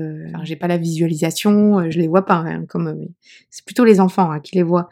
j'ai 0.43 0.55
pas 0.55 0.67
la 0.67 0.77
visualisation, 0.77 1.89
je 1.89 1.97
les 1.97 2.07
vois 2.07 2.23
pas. 2.23 2.35
Hein, 2.35 2.65
comme 2.67 3.07
c'est 3.49 3.65
plutôt 3.65 3.83
les 3.83 3.99
enfants 3.99 4.29
hein, 4.29 4.39
qui 4.39 4.55
les 4.55 4.63
voient. 4.63 4.89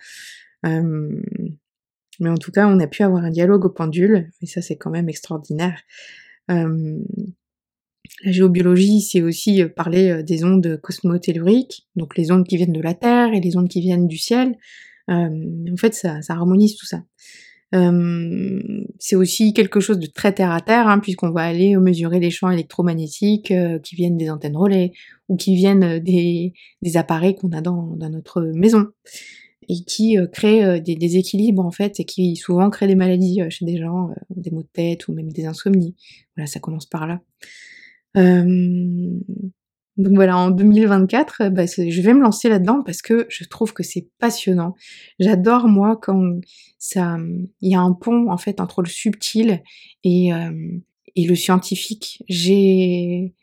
Mais 0.64 2.30
en 2.30 2.38
tout 2.38 2.52
cas, 2.52 2.68
on 2.68 2.80
a 2.80 2.88
pu 2.88 3.04
avoir 3.04 3.24
un 3.24 3.30
dialogue 3.30 3.66
au 3.66 3.70
pendule 3.70 4.32
et 4.42 4.48
ça 4.48 4.62
c'est 4.62 4.78
quand 4.78 4.90
même 4.90 5.10
extraordinaire. 5.10 5.80
La 8.24 8.32
géobiologie, 8.32 9.02
c'est 9.02 9.22
aussi 9.22 9.62
euh, 9.62 9.70
parler 9.70 10.10
euh, 10.10 10.24
des 10.24 10.44
ondes 10.44 10.80
cosmotelluriques, 10.82 11.88
donc 11.96 12.18
les 12.18 12.32
ondes 12.32 12.46
qui 12.46 12.58
viennent 12.58 12.74
de 12.74 12.82
la 12.82 12.94
Terre 12.94 13.34
et 13.34 13.40
les 13.40 13.56
ondes 13.56 13.70
qui 13.70 13.82
viennent 13.82 14.08
du 14.08 14.18
ciel. 14.18 14.58
Euh, 15.10 15.30
en 15.72 15.78
fait, 15.78 15.94
ça, 15.94 16.20
harmonise 16.28 16.76
tout 16.76 16.86
ça. 16.86 17.04
C'est 17.72 19.16
aussi 19.16 19.54
quelque 19.54 19.80
chose 19.80 20.00
de 20.00 20.08
très 20.08 20.34
terre 20.34 20.52
à 20.52 20.62
terre, 20.62 20.88
hein, 20.88 21.00
puisqu'on 21.00 21.32
va 21.32 21.42
aller 21.42 21.76
mesurer 21.78 22.20
les 22.20 22.32
champs 22.32 22.50
électromagnétiques 22.50 23.54
qui 23.84 23.96
viennent 23.96 24.18
des 24.18 24.30
antennes 24.30 24.58
relais 24.58 24.92
ou 25.28 25.36
qui 25.36 25.56
viennent 25.56 26.00
des, 26.00 26.54
des 26.82 26.98
appareils 26.98 27.36
qu'on 27.36 27.52
a 27.52 27.62
dans, 27.62 27.96
dans, 27.96 28.10
notre 28.10 28.42
maison 28.42 28.88
et 29.68 29.84
qui 29.84 30.18
créent 30.34 30.82
des 30.82 30.96
déséquilibres 30.96 31.64
en 31.64 31.72
fait 31.72 32.00
et 32.00 32.06
qui 32.06 32.36
souvent 32.36 32.72
créent 32.72 32.88
des 32.88 32.96
maladies 32.96 33.42
chez 33.50 33.66
des 33.66 33.78
gens, 33.78 34.10
des 34.36 34.50
maux 34.50 34.64
de 34.64 34.70
tête 34.74 35.08
ou 35.08 35.14
même 35.14 35.32
des 35.32 35.46
insomnies. 35.46 35.96
Voilà, 36.36 36.48
ça 36.48 36.60
commence 36.60 36.88
par 36.88 37.06
là. 37.06 37.22
Donc 40.00 40.14
voilà, 40.14 40.38
en 40.38 40.50
2024, 40.50 41.42
euh, 41.42 41.50
bah, 41.50 41.66
je 41.66 42.02
vais 42.02 42.14
me 42.14 42.22
lancer 42.22 42.48
là-dedans 42.48 42.84
parce 42.86 43.02
que 43.02 43.26
je 43.28 43.44
trouve 43.44 43.74
que 43.74 43.84
c'est 43.84 44.08
passionnant. 44.18 44.74
J'adore 45.20 45.68
moi 45.68 46.00
quand 46.02 46.40
ça, 46.78 47.18
il 47.60 47.72
y 47.72 47.76
a 47.76 47.82
un 47.82 47.92
pont 47.92 48.32
en 48.32 48.38
fait 48.38 48.62
entre 48.62 48.82
le 48.82 48.88
subtil 48.88 49.62
et, 50.06 50.34
euh, 50.34 50.80
et 51.18 51.26
le 51.26 51.36
scientifique. 51.36 52.24
J'ai 52.30 53.34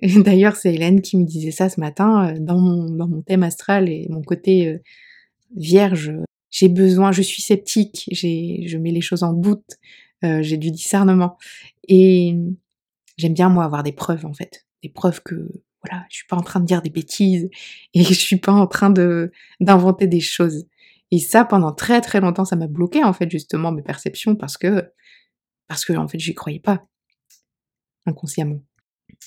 D'ailleurs, 0.24 0.54
c'est 0.54 0.72
Hélène 0.72 1.00
qui 1.00 1.16
me 1.16 1.24
disait 1.24 1.50
ça 1.50 1.68
ce 1.68 1.80
matin 1.80 2.28
euh, 2.28 2.38
dans 2.38 2.60
mon, 2.60 2.88
dans 2.90 3.08
mon 3.08 3.20
thème 3.20 3.42
astral 3.42 3.88
et 3.88 4.06
mon 4.08 4.22
côté 4.22 4.78
vierge. 5.56 6.12
J'ai 6.50 6.68
besoin, 6.68 7.10
je 7.10 7.22
suis 7.22 7.42
sceptique, 7.42 8.08
je 8.12 8.76
mets 8.78 8.92
les 8.92 9.00
choses 9.00 9.24
en 9.24 9.32
doute, 9.32 9.78
j'ai 10.22 10.56
du 10.56 10.70
discernement. 10.70 11.36
Et 11.88 12.36
j'aime 13.16 13.34
bien, 13.34 13.48
moi, 13.48 13.64
avoir 13.64 13.82
des 13.82 13.92
preuves, 13.92 14.24
en 14.24 14.32
fait. 14.32 14.64
Des 14.82 14.88
preuves 14.88 15.20
que 15.22 15.50
voilà, 15.84 16.04
je 16.10 16.16
suis 16.16 16.26
pas 16.26 16.36
en 16.36 16.42
train 16.42 16.60
de 16.60 16.66
dire 16.66 16.82
des 16.82 16.90
bêtises 16.90 17.48
et 17.94 18.04
je 18.04 18.12
suis 18.12 18.38
pas 18.38 18.52
en 18.52 18.66
train 18.66 18.90
de 18.90 19.32
d'inventer 19.60 20.06
des 20.06 20.20
choses. 20.20 20.66
Et 21.10 21.18
ça, 21.18 21.44
pendant 21.44 21.72
très 21.72 22.00
très 22.00 22.20
longtemps, 22.20 22.44
ça 22.44 22.56
m'a 22.56 22.66
bloqué 22.66 23.02
en 23.02 23.12
fait 23.12 23.30
justement 23.30 23.72
mes 23.72 23.82
perceptions 23.82 24.36
parce 24.36 24.56
que 24.56 24.90
parce 25.68 25.84
que 25.84 25.92
en 25.92 26.08
fait, 26.08 26.18
j'y 26.18 26.34
croyais 26.34 26.60
pas 26.60 26.86
inconsciemment. 28.06 28.62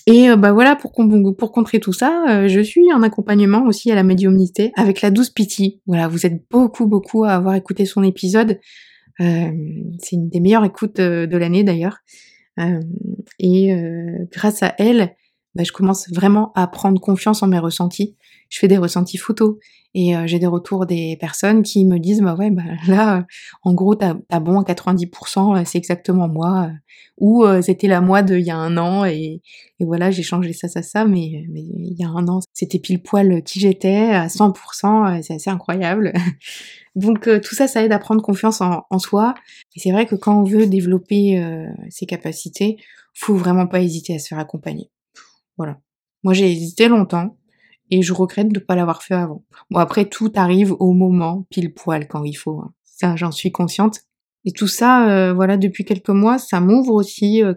Et 0.06 0.30
euh, 0.30 0.36
bah 0.36 0.52
voilà, 0.52 0.74
pour, 0.76 0.92
pour 1.38 1.52
contrer 1.52 1.78
tout 1.78 1.92
ça, 1.92 2.24
euh, 2.28 2.48
je 2.48 2.60
suis 2.60 2.92
en 2.92 3.02
accompagnement 3.02 3.64
aussi 3.66 3.90
à 3.90 3.94
la 3.94 4.02
médiumnité 4.02 4.72
avec 4.76 5.00
la 5.00 5.10
douce 5.10 5.30
Pity. 5.30 5.80
Voilà, 5.86 6.08
vous 6.08 6.26
êtes 6.26 6.42
beaucoup 6.50 6.86
beaucoup 6.86 7.24
à 7.24 7.32
avoir 7.32 7.54
écouté 7.54 7.84
son 7.84 8.02
épisode. 8.02 8.58
Euh, 9.20 9.50
c'est 9.98 10.16
une 10.16 10.28
des 10.28 10.40
meilleures 10.40 10.64
écoutes 10.64 11.00
de 11.00 11.36
l'année 11.36 11.62
d'ailleurs. 11.62 11.98
et 13.38 13.74
grâce 14.32 14.62
à 14.62 14.74
elle, 14.78 15.14
bah, 15.54 15.64
je 15.64 15.72
commence 15.72 16.08
vraiment 16.10 16.52
à 16.54 16.66
prendre 16.66 17.00
confiance 17.00 17.42
en 17.42 17.48
mes 17.48 17.58
ressentis. 17.58 18.16
Je 18.48 18.58
fais 18.58 18.68
des 18.68 18.78
ressentis 18.78 19.18
photos 19.18 19.56
et 19.94 20.16
euh, 20.16 20.26
j'ai 20.26 20.38
des 20.38 20.46
retours 20.46 20.86
des 20.86 21.16
personnes 21.20 21.62
qui 21.62 21.84
me 21.84 21.98
disent 21.98 22.22
bah 22.22 22.34
ouais 22.34 22.50
bah 22.50 22.62
là 22.86 23.18
euh, 23.18 23.22
en 23.62 23.74
gros 23.74 23.94
t'as 23.94 24.14
as 24.30 24.40
bon 24.40 24.58
à 24.58 24.64
90% 24.64 25.60
euh, 25.60 25.62
c'est 25.66 25.78
exactement 25.78 26.28
moi 26.28 26.70
ou 27.18 27.44
c'était 27.60 27.88
la 27.88 28.00
moi 28.00 28.22
de 28.22 28.36
il 28.36 28.44
y 28.44 28.50
a 28.50 28.56
un 28.56 28.78
an 28.78 29.04
et, 29.04 29.42
et 29.78 29.84
voilà 29.84 30.10
j'ai 30.10 30.22
changé 30.22 30.52
ça 30.54 30.68
ça 30.68 30.82
ça 30.82 31.04
mais 31.04 31.44
mais 31.50 31.60
il 31.60 31.94
y 31.98 32.04
a 32.04 32.08
un 32.08 32.26
an 32.28 32.40
c'était 32.52 32.78
pile 32.78 33.02
poil 33.02 33.42
qui 33.42 33.60
j'étais 33.60 34.10
à 34.12 34.28
100% 34.28 35.22
c'est 35.22 35.34
assez 35.34 35.50
incroyable. 35.50 36.12
Donc 36.94 37.28
tout 37.42 37.54
ça 37.54 37.68
ça 37.68 37.82
aide 37.82 37.92
à 37.92 37.98
prendre 37.98 38.22
confiance 38.22 38.60
en, 38.60 38.82
en 38.90 38.98
soi. 38.98 39.34
Et 39.76 39.80
c'est 39.80 39.92
vrai 39.92 40.06
que 40.06 40.14
quand 40.14 40.40
on 40.40 40.44
veut 40.44 40.66
développer 40.66 41.42
ses 41.90 42.06
capacités 42.06 42.76
faut 43.14 43.36
vraiment 43.36 43.66
pas 43.66 43.80
hésiter 43.80 44.14
à 44.14 44.18
se 44.18 44.28
faire 44.28 44.38
accompagner 44.38 44.90
Moi, 46.22 46.34
j'ai 46.34 46.50
hésité 46.50 46.88
longtemps 46.88 47.36
et 47.90 48.02
je 48.02 48.12
regrette 48.12 48.48
de 48.48 48.58
ne 48.58 48.64
pas 48.64 48.74
l'avoir 48.74 49.02
fait 49.02 49.14
avant. 49.14 49.44
Bon, 49.70 49.78
après, 49.78 50.06
tout 50.06 50.32
arrive 50.34 50.72
au 50.78 50.92
moment, 50.92 51.46
pile 51.50 51.74
poil, 51.74 52.08
quand 52.08 52.24
il 52.24 52.34
faut. 52.34 52.60
Hein. 52.60 52.72
Ça, 52.84 53.16
j'en 53.16 53.30
suis 53.30 53.52
consciente. 53.52 54.00
Et 54.44 54.52
tout 54.52 54.68
ça, 54.68 55.10
euh, 55.10 55.32
voilà, 55.32 55.56
depuis 55.56 55.84
quelques 55.84 56.08
mois, 56.08 56.38
ça 56.38 56.60
m'ouvre 56.60 56.94
aussi 56.94 57.42
euh, 57.42 57.54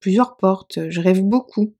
plusieurs 0.00 0.36
portes. 0.36 0.78
Je 0.88 1.00
rêve 1.00 1.22
beaucoup. 1.22 1.74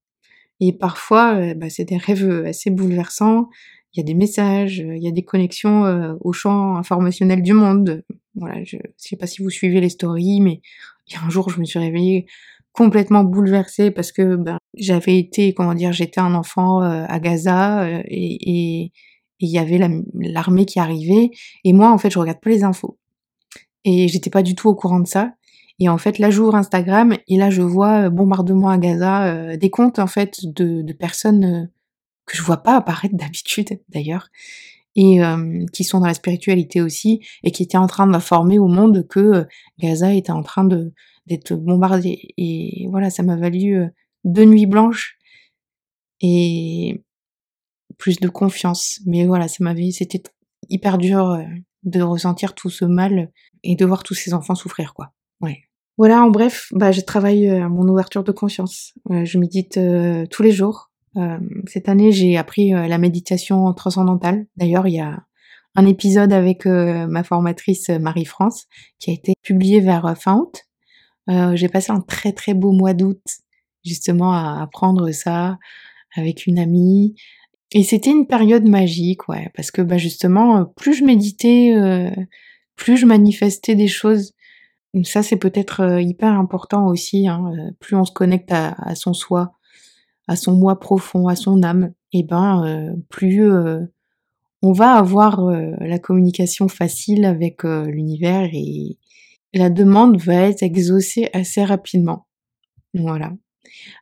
Et 0.60 0.72
parfois, 0.72 1.34
euh, 1.34 1.54
bah, 1.54 1.70
c'est 1.70 1.84
des 1.84 1.96
rêves 1.96 2.44
assez 2.46 2.70
bouleversants. 2.70 3.48
Il 3.92 3.98
y 3.98 4.00
a 4.00 4.04
des 4.04 4.14
messages, 4.14 4.78
il 4.78 5.02
y 5.02 5.06
a 5.06 5.12
des 5.12 5.22
connexions 5.22 6.16
au 6.20 6.32
champ 6.32 6.76
informationnel 6.76 7.42
du 7.42 7.52
monde. 7.52 8.02
Voilà, 8.34 8.64
je 8.64 8.76
sais 8.96 9.14
pas 9.14 9.28
si 9.28 9.40
vous 9.40 9.50
suivez 9.50 9.80
les 9.80 9.88
stories, 9.88 10.40
mais 10.40 10.62
il 11.06 11.14
y 11.14 11.16
a 11.16 11.22
un 11.22 11.30
jour, 11.30 11.48
je 11.48 11.60
me 11.60 11.64
suis 11.64 11.78
réveillée 11.78 12.26
complètement 12.74 13.24
bouleversée 13.24 13.90
parce 13.90 14.12
que 14.12 14.36
ben, 14.36 14.58
j'avais 14.76 15.18
été, 15.18 15.54
comment 15.54 15.74
dire, 15.74 15.92
j'étais 15.92 16.20
un 16.20 16.34
enfant 16.34 16.82
euh, 16.82 17.06
à 17.08 17.20
Gaza 17.20 17.84
euh, 17.84 18.02
et 18.06 18.92
il 19.40 19.48
y 19.48 19.58
avait 19.58 19.78
l'armée 20.14 20.66
qui 20.66 20.80
arrivait 20.80 21.30
et 21.64 21.72
moi 21.72 21.90
en 21.90 21.98
fait 21.98 22.10
je 22.10 22.18
regarde 22.18 22.40
pas 22.40 22.50
les 22.50 22.64
infos. 22.64 22.98
Et 23.84 24.08
j'étais 24.08 24.30
pas 24.30 24.42
du 24.42 24.54
tout 24.54 24.68
au 24.68 24.74
courant 24.74 25.00
de 25.00 25.06
ça. 25.06 25.34
Et 25.78 25.88
en 25.88 25.98
fait 25.98 26.18
là 26.18 26.30
j'ouvre 26.30 26.56
Instagram 26.56 27.16
et 27.28 27.36
là 27.36 27.48
je 27.50 27.62
vois 27.62 28.06
euh, 28.06 28.10
bombardement 28.10 28.68
à 28.68 28.78
Gaza 28.78 29.56
des 29.56 29.70
comptes 29.70 29.98
en 29.98 30.06
fait 30.06 30.40
de, 30.44 30.82
de 30.82 30.92
personnes 30.92 31.70
que 32.26 32.36
je 32.36 32.42
vois 32.42 32.58
pas 32.58 32.76
apparaître 32.76 33.14
d'habitude 33.16 33.80
d'ailleurs 33.88 34.28
et 34.96 35.18
qui 35.72 35.82
sont 35.82 35.98
dans 35.98 36.06
la 36.06 36.14
spiritualité 36.14 36.80
aussi 36.80 37.20
et 37.42 37.50
qui 37.50 37.64
étaient 37.64 37.76
en 37.76 37.88
train 37.88 38.06
d'informer 38.06 38.60
au 38.60 38.68
monde 38.68 39.06
que 39.08 39.44
Gaza 39.78 40.14
était 40.14 40.30
en 40.30 40.42
train 40.42 40.64
de 40.64 40.92
d'être 41.26 41.54
bombardé. 41.54 42.28
Et 42.36 42.86
voilà, 42.90 43.10
ça 43.10 43.22
m'a 43.22 43.36
valu 43.36 43.76
euh, 43.76 43.88
deux 44.24 44.44
nuits 44.44 44.66
blanches 44.66 45.16
et 46.20 47.02
plus 47.98 48.18
de 48.18 48.28
confiance. 48.28 49.00
Mais 49.06 49.26
voilà, 49.26 49.48
ça 49.48 49.62
m'avait, 49.64 49.90
c'était 49.90 50.22
hyper 50.68 50.98
dur 50.98 51.30
euh, 51.30 51.42
de 51.84 52.02
ressentir 52.02 52.54
tout 52.54 52.70
ce 52.70 52.84
mal 52.84 53.30
et 53.62 53.76
de 53.76 53.84
voir 53.84 54.02
tous 54.02 54.14
ces 54.14 54.34
enfants 54.34 54.54
souffrir, 54.54 54.94
quoi. 54.94 55.12
Ouais. 55.40 55.62
Voilà, 55.96 56.22
en 56.22 56.30
bref, 56.30 56.68
bah, 56.72 56.92
je 56.92 57.00
travaille 57.00 57.48
euh, 57.48 57.64
à 57.64 57.68
mon 57.68 57.86
ouverture 57.88 58.24
de 58.24 58.32
conscience. 58.32 58.94
je 59.10 59.38
médite 59.38 59.78
tous 60.30 60.42
les 60.42 60.52
jours. 60.52 60.90
Cette 61.66 61.88
année, 61.88 62.12
j'ai 62.12 62.36
appris 62.36 62.70
la 62.70 62.98
méditation 62.98 63.72
transcendantale. 63.72 64.46
D'ailleurs, 64.56 64.88
il 64.88 64.94
y 64.94 65.00
a 65.00 65.24
un 65.76 65.86
épisode 65.86 66.32
avec 66.32 66.66
ma 66.66 67.22
formatrice 67.24 67.88
Marie-France 67.88 68.66
qui 68.98 69.10
a 69.10 69.14
été 69.14 69.34
publié 69.42 69.80
vers 69.80 70.16
fin 70.18 70.36
août. 70.36 70.64
Euh, 71.30 71.56
j'ai 71.56 71.68
passé 71.68 71.90
un 71.90 72.00
très 72.00 72.32
très 72.32 72.54
beau 72.54 72.72
mois 72.72 72.94
d'août 72.94 73.22
justement 73.84 74.32
à 74.32 74.60
apprendre 74.62 75.10
ça 75.12 75.58
avec 76.16 76.46
une 76.46 76.58
amie. 76.58 77.14
Et 77.72 77.82
c'était 77.82 78.10
une 78.10 78.26
période 78.26 78.66
magique, 78.68 79.28
ouais, 79.28 79.50
parce 79.56 79.70
que 79.70 79.82
bah 79.82 79.98
justement, 79.98 80.58
euh, 80.58 80.64
plus 80.64 80.94
je 80.94 81.04
méditais, 81.04 81.74
euh, 81.74 82.10
plus 82.76 82.96
je 82.96 83.06
manifestais 83.06 83.74
des 83.74 83.88
choses. 83.88 84.32
Ça, 85.02 85.24
c'est 85.24 85.36
peut-être 85.36 86.00
hyper 86.00 86.32
important 86.32 86.86
aussi. 86.86 87.26
Hein, 87.26 87.72
plus 87.80 87.96
on 87.96 88.04
se 88.04 88.12
connecte 88.12 88.52
à, 88.52 88.94
son 88.94 89.12
soi, 89.12 89.53
à 90.26 90.36
son 90.36 90.52
moi 90.52 90.80
profond, 90.80 91.28
à 91.28 91.36
son 91.36 91.62
âme, 91.62 91.92
et 92.12 92.22
ben 92.22 92.96
plus 93.08 93.50
on 94.62 94.72
va 94.72 94.92
avoir 94.92 95.50
la 95.50 95.98
communication 95.98 96.68
facile 96.68 97.24
avec 97.24 97.64
l'univers 97.64 98.48
et, 98.52 98.98
la 99.54 99.70
demande 99.70 100.20
va 100.20 100.48
être 100.48 100.62
exaucée 100.62 101.30
assez 101.32 101.64
rapidement. 101.64 102.26
Voilà. 102.92 103.32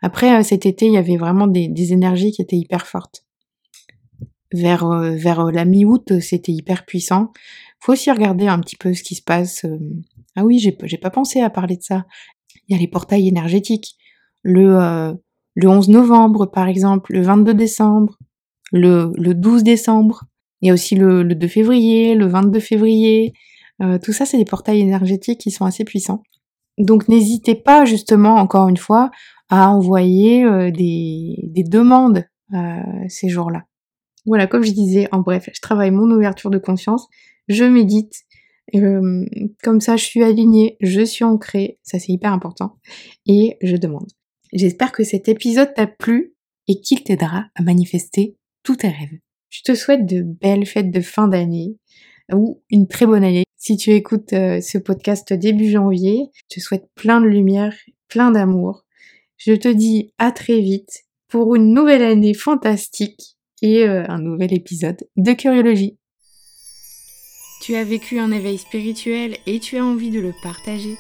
Après, 0.01 0.39
euh, 0.39 0.43
cet 0.43 0.67
été, 0.67 0.87
il 0.87 0.93
y 0.93 0.99
avait 0.99 1.17
vraiment 1.17 1.47
des, 1.47 1.93
énergies 1.93 2.33
qui 2.33 2.43
étaient 2.43 2.57
hyper 2.57 2.87
fortes. 2.87 3.25
Vers, 4.53 4.85
euh, 4.85 5.15
euh, 5.15 5.51
la 5.51 5.65
mi-août, 5.65 6.21
c'était 6.21 6.53
hyper 6.53 6.85
puissant. 6.85 7.33
Faut 7.81 7.93
aussi 7.93 8.11
regarder 8.11 8.49
un 8.49 8.61
petit 8.61 8.77
peu 8.77 8.95
ce 8.95 9.03
qui 9.03 9.15
se 9.15 9.23
passe. 9.23 9.67
Ah 10.37 10.45
oui, 10.45 10.59
j'ai 10.59 10.99
pas 10.99 11.11
pensé 11.11 11.41
à 11.41 11.51
parler 11.51 11.77
de 11.77 11.83
ça. 11.83 12.07
Il 12.69 12.75
y 12.75 12.79
a 12.79 12.81
les 12.81 12.89
portails 12.89 13.29
énergétiques. 13.29 13.97
Le, 14.43 15.15
le 15.55 15.69
11 15.69 15.89
novembre, 15.89 16.47
par 16.47 16.69
exemple, 16.69 17.13
le 17.13 17.23
22 17.23 17.55
décembre, 17.55 18.19
le, 18.73 19.13
le 19.17 19.35
12 19.35 19.63
décembre. 19.63 20.25
Il 20.61 20.69
y 20.69 20.71
a 20.71 20.75
aussi 20.75 20.95
le, 20.95 21.23
le 21.23 21.35
2 21.35 21.49
février, 21.49 22.15
le 22.15 22.27
22 22.27 22.61
février, 22.61 23.35
euh, 23.83 23.99
tout 23.99 24.13
ça, 24.13 24.27
c'est 24.27 24.37
des 24.37 24.45
portails 24.45 24.81
énergétiques 24.81 25.41
qui 25.41 25.51
sont 25.51 25.65
assez 25.65 25.85
puissants. 25.85 26.23
Donc 26.79 27.09
n'hésitez 27.09 27.55
pas 27.55 27.85
justement, 27.85 28.37
encore 28.37 28.69
une 28.69 28.77
fois, 28.77 29.11
à 29.51 29.71
envoyer 29.71 30.45
euh, 30.45 30.71
des, 30.71 31.65
demandes 31.67 32.25
euh, 32.55 32.81
ces 33.09 33.29
jours-là. 33.29 33.65
Voilà, 34.25 34.47
comme 34.47 34.63
je 34.63 34.73
disais, 34.73 35.09
en 35.13 35.21
bref, 35.21 35.49
je 35.53 35.61
travaille 35.61 35.91
mon 35.91 36.11
ouverture 36.11 36.51
de 36.51 36.59
conscience, 36.59 37.09
je 37.49 37.65
médite, 37.65 38.23
comme 38.73 39.81
ça 39.81 39.97
je 39.97 40.05
suis 40.05 40.23
alignée, 40.23 40.77
je 40.81 41.03
suis 41.03 41.25
ancrée, 41.25 41.81
ça 41.83 41.99
c'est 41.99 42.13
hyper 42.13 42.33
important, 42.33 42.79
et 43.27 43.59
je 43.63 43.77
demande. 43.77 44.07
J'espère 44.53 44.93
que 44.93 45.03
cet 45.03 45.29
épisode 45.29 45.73
t'a 45.75 45.87
plu 45.87 46.35
et 46.69 46.81
qu'il 46.81 47.03
t'aidera 47.03 47.47
à 47.55 47.63
manifester 47.63 48.37
tous 48.63 48.77
tes 48.77 48.89
rêves. 48.89 49.19
Je 49.49 49.63
te 49.63 49.75
souhaite 49.75 50.07
de 50.07 50.23
belles 50.23 50.67
fêtes 50.67 50.91
de 50.91 51.01
fin 51.01 51.27
d'année 51.29 51.77
ou 52.33 52.63
une 52.71 52.87
très 52.87 53.07
bonne 53.07 53.25
année 53.25 53.45
si 53.57 53.77
tu 53.77 53.91
écoutes 53.93 54.33
euh, 54.33 54.61
ce 54.61 54.79
podcast 54.79 55.33
début 55.33 55.71
janvier. 55.71 56.29
Je 56.35 56.57
te 56.57 56.61
souhaite 56.61 56.89
plein 56.95 57.21
de 57.21 57.27
lumière, 57.27 57.75
plein 58.09 58.31
d'amour. 58.31 58.85
Je 59.37 59.55
te 59.55 59.69
dis 59.69 60.13
à 60.19 60.33
très 60.33 60.61
vite 60.61 61.05
pour 61.29 61.55
une 61.55 61.73
nouvelle 61.73 62.03
année 62.03 62.35
fantastique 62.35 63.37
et 63.63 63.85
euh, 63.85 64.05
un 64.09 64.19
nouvel 64.19 64.53
épisode 64.53 64.99
de 65.17 65.33
Curiologie. 65.33 65.99
Tu 67.63 67.75
as 67.77 67.85
vécu 67.85 68.19
un 68.19 68.33
éveil 68.33 68.59
spirituel 68.59 69.37
et 69.47 69.61
tu 69.61 69.79
as 69.79 69.85
envie 69.85 70.11
de 70.11 70.21
le 70.21 70.33
partager 70.43 70.97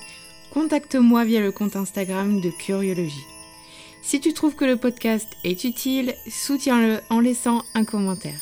Contacte-moi 0.53 1.25
via 1.25 1.41
le 1.41 1.51
compte 1.51 1.77
Instagram 1.77 2.41
de 2.41 2.51
Curiologie. 2.51 3.32
Si 4.03 4.21
tu 4.21 4.33
trouves 4.35 4.57
que 4.57 4.65
le 4.65 4.77
podcast 4.77 5.29
est 5.45 5.63
utile, 5.65 6.15
soutiens-le 6.29 7.01
en 7.09 7.21
laissant 7.21 7.63
un 7.75 7.85
commentaire. 7.85 8.41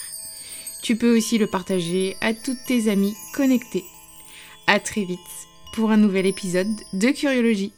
Tu 0.82 0.96
peux 0.96 1.14
aussi 1.14 1.36
le 1.36 1.46
partager 1.46 2.16
à 2.22 2.32
toutes 2.32 2.64
tes 2.66 2.90
amies 2.90 3.14
connectées. 3.34 3.84
À 4.66 4.80
très 4.80 5.04
vite 5.04 5.20
pour 5.74 5.90
un 5.90 5.98
nouvel 5.98 6.26
épisode 6.26 6.74
de 6.94 7.10
Curiologie. 7.10 7.74